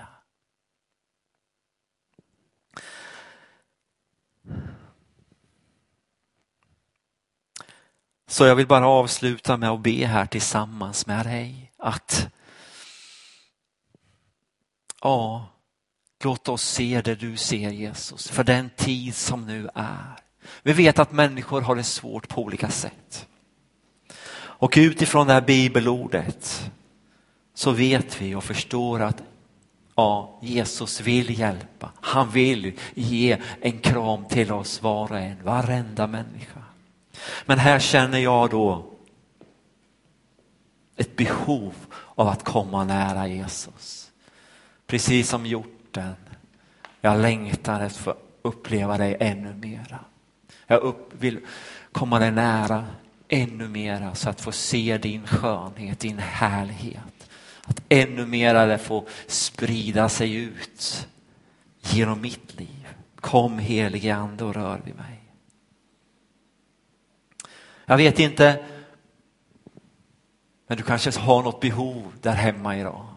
Så 8.32 8.46
jag 8.46 8.56
vill 8.56 8.68
bara 8.68 8.88
avsluta 8.88 9.58
med 9.58 9.70
att 9.70 9.80
be 9.80 10.06
här 10.06 10.26
tillsammans 10.26 11.08
med 11.08 11.26
dig 11.26 11.72
att 11.78 12.28
ja, 15.02 15.48
låt 16.24 16.50
oss 16.50 16.64
se 16.64 17.02
det 17.02 17.16
du 17.16 17.38
ser 17.38 17.70
Jesus 17.70 18.28
för 18.28 18.44
den 18.44 18.70
tid 18.70 19.16
som 19.16 19.46
nu 19.46 19.70
är. 19.76 20.16
Vi 20.64 20.74
vet 20.74 21.00
att 21.00 21.12
människor 21.12 21.62
har 21.62 21.76
det 21.76 21.84
svårt 21.84 22.28
på 22.28 22.42
olika 22.42 22.70
sätt. 22.70 23.28
Och 24.34 24.74
utifrån 24.78 25.28
det 25.28 25.34
här 25.34 25.42
bibelordet 25.42 26.72
så 27.54 27.72
vet 27.72 28.22
vi 28.22 28.36
och 28.36 28.44
förstår 28.44 29.02
att 29.02 29.22
ja, 29.96 30.40
Jesus 30.42 31.02
vill 31.02 31.40
hjälpa. 31.40 31.92
Han 32.02 32.30
vill 32.30 32.80
ge 32.94 33.38
en 33.62 33.80
kram 33.80 34.26
till 34.26 34.52
oss 34.52 34.82
var 34.82 35.12
och 35.12 35.20
en, 35.20 35.44
varenda 35.44 36.08
människa. 36.08 36.61
Men 37.46 37.60
här 37.60 37.80
känner 37.80 38.20
jag 38.20 38.50
då 38.50 38.86
ett 40.96 41.16
behov 41.16 41.74
av 42.16 42.28
att 42.28 42.44
komma 42.44 42.84
nära 42.84 43.28
Jesus. 43.28 44.12
Precis 44.88 45.30
som 45.30 45.46
hjorten. 45.46 46.16
Jag 47.02 47.22
längtar 47.22 47.82
efter 47.82 47.86
att 47.86 48.06
få 48.06 48.16
uppleva 48.42 48.98
dig 48.98 49.18
ännu 49.20 49.54
mera. 49.54 50.00
Jag 50.68 50.82
upp, 50.82 51.14
vill 51.20 51.40
komma 51.92 52.20
dig 52.20 52.32
nära 52.32 52.86
ännu 53.28 53.68
mera 53.68 54.16
så 54.16 54.30
att 54.30 54.42
få 54.42 54.52
se 54.52 54.98
din 54.98 55.28
skönhet, 55.28 56.00
din 56.00 56.20
härlighet. 56.20 57.30
Att 57.64 57.82
ännu 57.90 58.26
mera 58.26 58.78
få 58.78 59.08
sprida 59.28 60.10
sig 60.10 60.36
ut 60.36 61.08
genom 61.82 62.22
mitt 62.22 62.60
liv. 62.60 62.88
Kom 63.16 63.60
helige 63.60 64.16
ande 64.16 64.44
och 64.44 64.56
rör 64.56 64.82
vid 64.86 64.96
mig. 64.96 65.21
Jag 67.86 67.98
vet 67.98 68.20
inte, 68.20 68.66
men 70.68 70.78
du 70.78 70.84
kanske 70.84 71.20
har 71.20 71.44
något 71.44 71.60
behov 71.60 72.14
där 72.22 72.32
hemma 72.32 72.78
idag. 72.78 73.08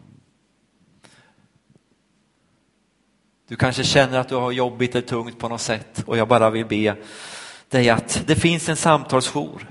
Du 3.48 3.57
kanske 3.57 3.85
känner 3.85 4.18
att 4.18 4.29
du 4.29 4.35
har 4.35 4.53
jobbigt 4.53 4.94
eller 4.94 5.07
tungt 5.07 5.38
på 5.38 5.48
något 5.48 5.61
sätt 5.61 6.03
och 6.07 6.16
jag 6.16 6.29
bara 6.29 6.50
vill 6.50 6.66
be 6.66 6.96
dig 7.68 7.90
att 7.90 8.22
det 8.27 8.37
finns 8.37 8.68
en 8.68 8.77
samtalsjour 8.77 9.70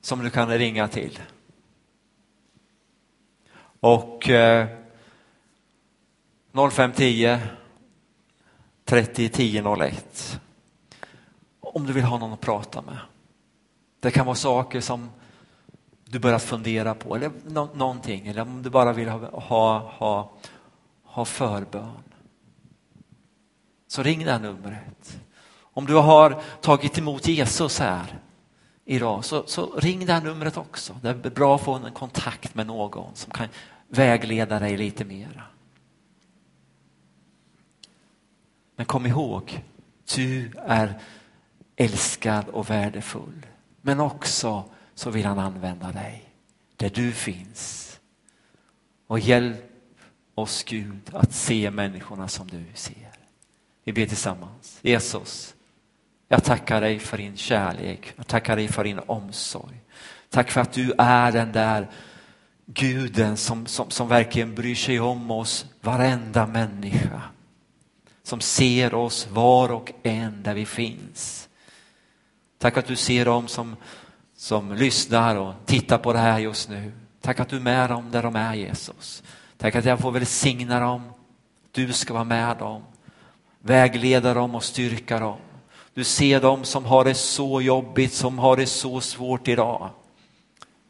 som 0.00 0.24
du 0.24 0.30
kan 0.30 0.48
ringa 0.48 0.88
till. 0.88 1.18
Och 3.80 4.28
eh, 4.28 4.66
0510 6.52 7.38
30 8.84 9.28
10 9.28 9.76
01 9.76 10.40
om 11.72 11.86
du 11.86 11.92
vill 11.92 12.04
ha 12.04 12.18
någon 12.18 12.32
att 12.32 12.40
prata 12.40 12.82
med. 12.82 12.98
Det 14.00 14.10
kan 14.10 14.26
vara 14.26 14.36
saker 14.36 14.80
som 14.80 15.10
du 16.04 16.18
börjat 16.18 16.42
fundera 16.42 16.94
på 16.94 17.16
eller 17.16 17.30
no 17.44 17.68
någonting 17.74 18.26
eller 18.26 18.42
om 18.42 18.62
du 18.62 18.70
bara 18.70 18.92
vill 18.92 19.08
ha, 19.08 19.40
ha, 19.40 19.78
ha, 19.78 20.30
ha 21.04 21.24
förbön. 21.24 22.02
Så 23.86 24.02
ring 24.02 24.24
det 24.24 24.32
här 24.32 24.40
numret. 24.40 25.20
Om 25.60 25.86
du 25.86 25.94
har 25.94 26.42
tagit 26.60 26.98
emot 26.98 27.28
Jesus 27.28 27.78
här 27.78 28.18
idag 28.84 29.24
så, 29.24 29.46
så 29.46 29.76
ring 29.76 30.06
det 30.06 30.12
här 30.12 30.22
numret 30.22 30.56
också. 30.56 30.96
Det 31.02 31.08
är 31.08 31.30
bra 31.30 31.54
att 31.54 31.62
få 31.62 31.72
en 31.74 31.92
kontakt 31.92 32.54
med 32.54 32.66
någon 32.66 33.14
som 33.14 33.32
kan 33.32 33.48
vägleda 33.88 34.58
dig 34.58 34.76
lite 34.76 35.04
mera. 35.04 35.42
Men 38.76 38.86
kom 38.86 39.06
ihåg, 39.06 39.64
du 40.14 40.52
är 40.56 41.00
älskad 41.82 42.48
och 42.48 42.70
värdefull. 42.70 43.46
Men 43.80 44.00
också 44.00 44.64
så 44.94 45.10
vill 45.10 45.24
han 45.24 45.38
använda 45.38 45.92
dig 45.92 46.24
där 46.76 46.90
du 46.90 47.12
finns. 47.12 47.88
Och 49.06 49.18
hjälp 49.18 49.72
oss 50.34 50.64
Gud 50.64 51.10
att 51.12 51.32
se 51.32 51.70
människorna 51.70 52.28
som 52.28 52.46
du 52.46 52.64
ser. 52.74 53.12
Vi 53.84 53.92
ber 53.92 54.06
tillsammans. 54.06 54.78
Jesus, 54.82 55.54
jag 56.28 56.44
tackar 56.44 56.80
dig 56.80 56.98
för 56.98 57.18
din 57.18 57.36
kärlek. 57.36 58.12
Jag 58.16 58.26
tackar 58.26 58.56
dig 58.56 58.68
för 58.68 58.84
din 58.84 59.00
omsorg. 59.06 59.80
Tack 60.30 60.50
för 60.50 60.60
att 60.60 60.72
du 60.72 60.92
är 60.98 61.32
den 61.32 61.52
där 61.52 61.90
guden 62.66 63.36
som, 63.36 63.66
som, 63.66 63.90
som 63.90 64.08
verkligen 64.08 64.54
bryr 64.54 64.74
sig 64.74 65.00
om 65.00 65.30
oss, 65.30 65.66
varenda 65.80 66.46
människa. 66.46 67.22
Som 68.22 68.40
ser 68.40 68.94
oss 68.94 69.28
var 69.30 69.72
och 69.72 69.92
en 70.02 70.42
där 70.42 70.54
vi 70.54 70.66
finns. 70.66 71.48
Tack 72.62 72.76
att 72.76 72.86
du 72.86 72.96
ser 72.96 73.24
dem 73.24 73.48
som, 73.48 73.76
som 74.36 74.72
lyssnar 74.72 75.36
och 75.36 75.54
tittar 75.66 75.98
på 75.98 76.12
det 76.12 76.18
här 76.18 76.38
just 76.38 76.68
nu. 76.68 76.92
Tack 77.20 77.40
att 77.40 77.48
du 77.48 77.56
är 77.56 77.60
med 77.60 77.90
dem 77.90 78.10
där 78.10 78.22
de 78.22 78.36
är 78.36 78.54
Jesus. 78.54 79.22
Tack 79.56 79.76
att 79.76 79.84
jag 79.84 79.98
får 79.98 80.10
välsigna 80.12 80.80
dem. 80.80 81.02
Du 81.72 81.92
ska 81.92 82.14
vara 82.14 82.24
med 82.24 82.56
dem. 82.56 82.82
Vägleda 83.60 84.34
dem 84.34 84.54
och 84.54 84.64
styrka 84.64 85.18
dem. 85.18 85.36
Du 85.94 86.04
ser 86.04 86.40
dem 86.40 86.64
som 86.64 86.84
har 86.84 87.04
det 87.04 87.14
så 87.14 87.60
jobbigt, 87.60 88.12
som 88.12 88.38
har 88.38 88.56
det 88.56 88.66
så 88.66 89.00
svårt 89.00 89.48
idag. 89.48 89.90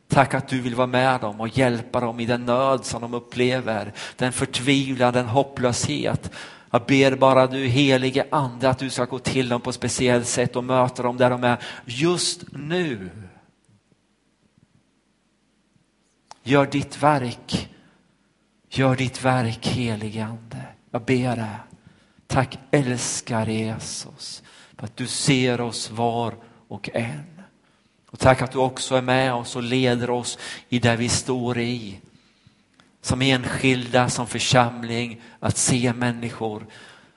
Tack 0.09 0.35
att 0.35 0.49
du 0.49 0.61
vill 0.61 0.75
vara 0.75 0.87
med 0.87 1.21
dem 1.21 1.41
och 1.41 1.59
hjälpa 1.59 2.01
dem 2.01 2.21
i 2.21 2.27
den 2.27 2.47
nöd 2.47 2.85
som 2.85 3.03
de 3.03 3.15
upplever, 3.15 3.93
den 4.17 4.33
förtvivlan, 4.33 5.13
den 5.13 5.27
hopplöshet. 5.27 6.31
Jag 6.75 6.83
ber 6.87 7.17
bara 7.17 7.47
du 7.47 7.67
helige 7.67 8.27
ande 8.31 8.71
att 8.71 8.79
du 8.79 8.91
ska 8.91 9.05
gå 9.05 9.19
till 9.19 9.49
dem 9.49 9.61
på 9.61 9.71
ett 9.71 9.77
speciellt 9.77 10.27
sätt 10.27 10.57
och 10.57 10.65
möta 10.65 11.03
dem 11.03 11.17
där 11.17 11.31
de 11.31 11.45
är 11.45 11.59
just 11.85 12.45
nu. 12.53 13.11
Gör 16.43 16.67
ditt 16.67 17.03
verk. 17.03 17.71
Gör 18.71 18.97
ditt 18.97 19.25
verk 19.25 19.67
helige 19.67 20.25
ande. 20.25 20.67
Jag 20.91 21.05
ber 21.05 21.37
det. 21.37 21.57
Tack 22.27 22.59
älskar 22.71 23.47
Jesus 23.47 24.43
för 24.77 24.87
att 24.87 24.97
du 24.97 25.07
ser 25.07 25.61
oss 25.61 25.91
var 25.91 26.35
och 26.69 26.91
en. 26.93 27.43
Och 28.11 28.19
tack 28.19 28.43
att 28.43 28.53
du 28.53 28.59
också 28.59 28.95
är 28.95 29.03
med 29.03 29.35
oss 29.35 29.57
och 29.57 29.63
leder 29.63 30.11
oss 30.11 30.39
i 30.69 30.79
det 30.79 30.97
vi 30.97 31.09
står 31.09 31.59
i. 31.59 32.01
Som 33.03 33.23
enskilda, 33.23 34.09
som 34.09 34.27
församling, 34.27 35.21
att 35.41 35.57
se 35.57 35.93
människor 35.93 36.67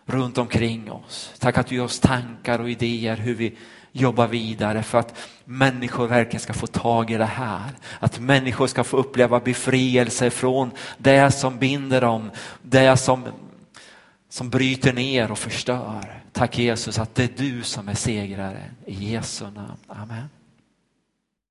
runt 0.06 0.38
omkring 0.38 0.91
oss. 0.91 1.34
Tack 1.39 1.58
att 1.58 1.67
du 1.67 1.76
ger 1.76 1.84
oss 1.84 2.00
tankar 2.00 2.60
och 2.60 2.69
idéer 2.69 3.15
hur 3.17 3.36
vi 3.36 3.58
jobbar 3.91 4.28
vidare 4.28 4.84
för 4.84 4.98
att 4.98 5.17
människor 5.45 6.08
verkligen 6.08 6.39
ska 6.39 6.54
få 6.54 6.67
tag 6.67 7.12
i 7.12 7.17
det 7.17 7.26
här. 7.26 7.69
Att 8.00 8.19
människor 8.19 8.67
ska 8.67 8.84
få 8.84 8.98
uppleva 8.98 9.39
befrielse 9.39 10.30
från 10.30 10.71
det 10.98 11.32
som 11.32 11.58
binder 11.58 12.02
dem, 12.02 12.32
det 12.62 12.98
som, 12.98 13.24
som 14.30 14.50
bryter 14.50 14.93
ner 14.93 15.32
och 15.32 15.39
förstör. 15.39 16.21
Tack 16.32 16.58
Jesus 16.58 17.00
att 17.00 17.15
det 17.15 17.24
är 17.24 17.30
du 17.38 17.63
som 17.63 17.89
är 17.89 17.93
segrare 17.93 18.63
I 18.86 19.12
Jesu 19.13 19.45
namn. 19.45 19.78
Amen. 19.88 20.30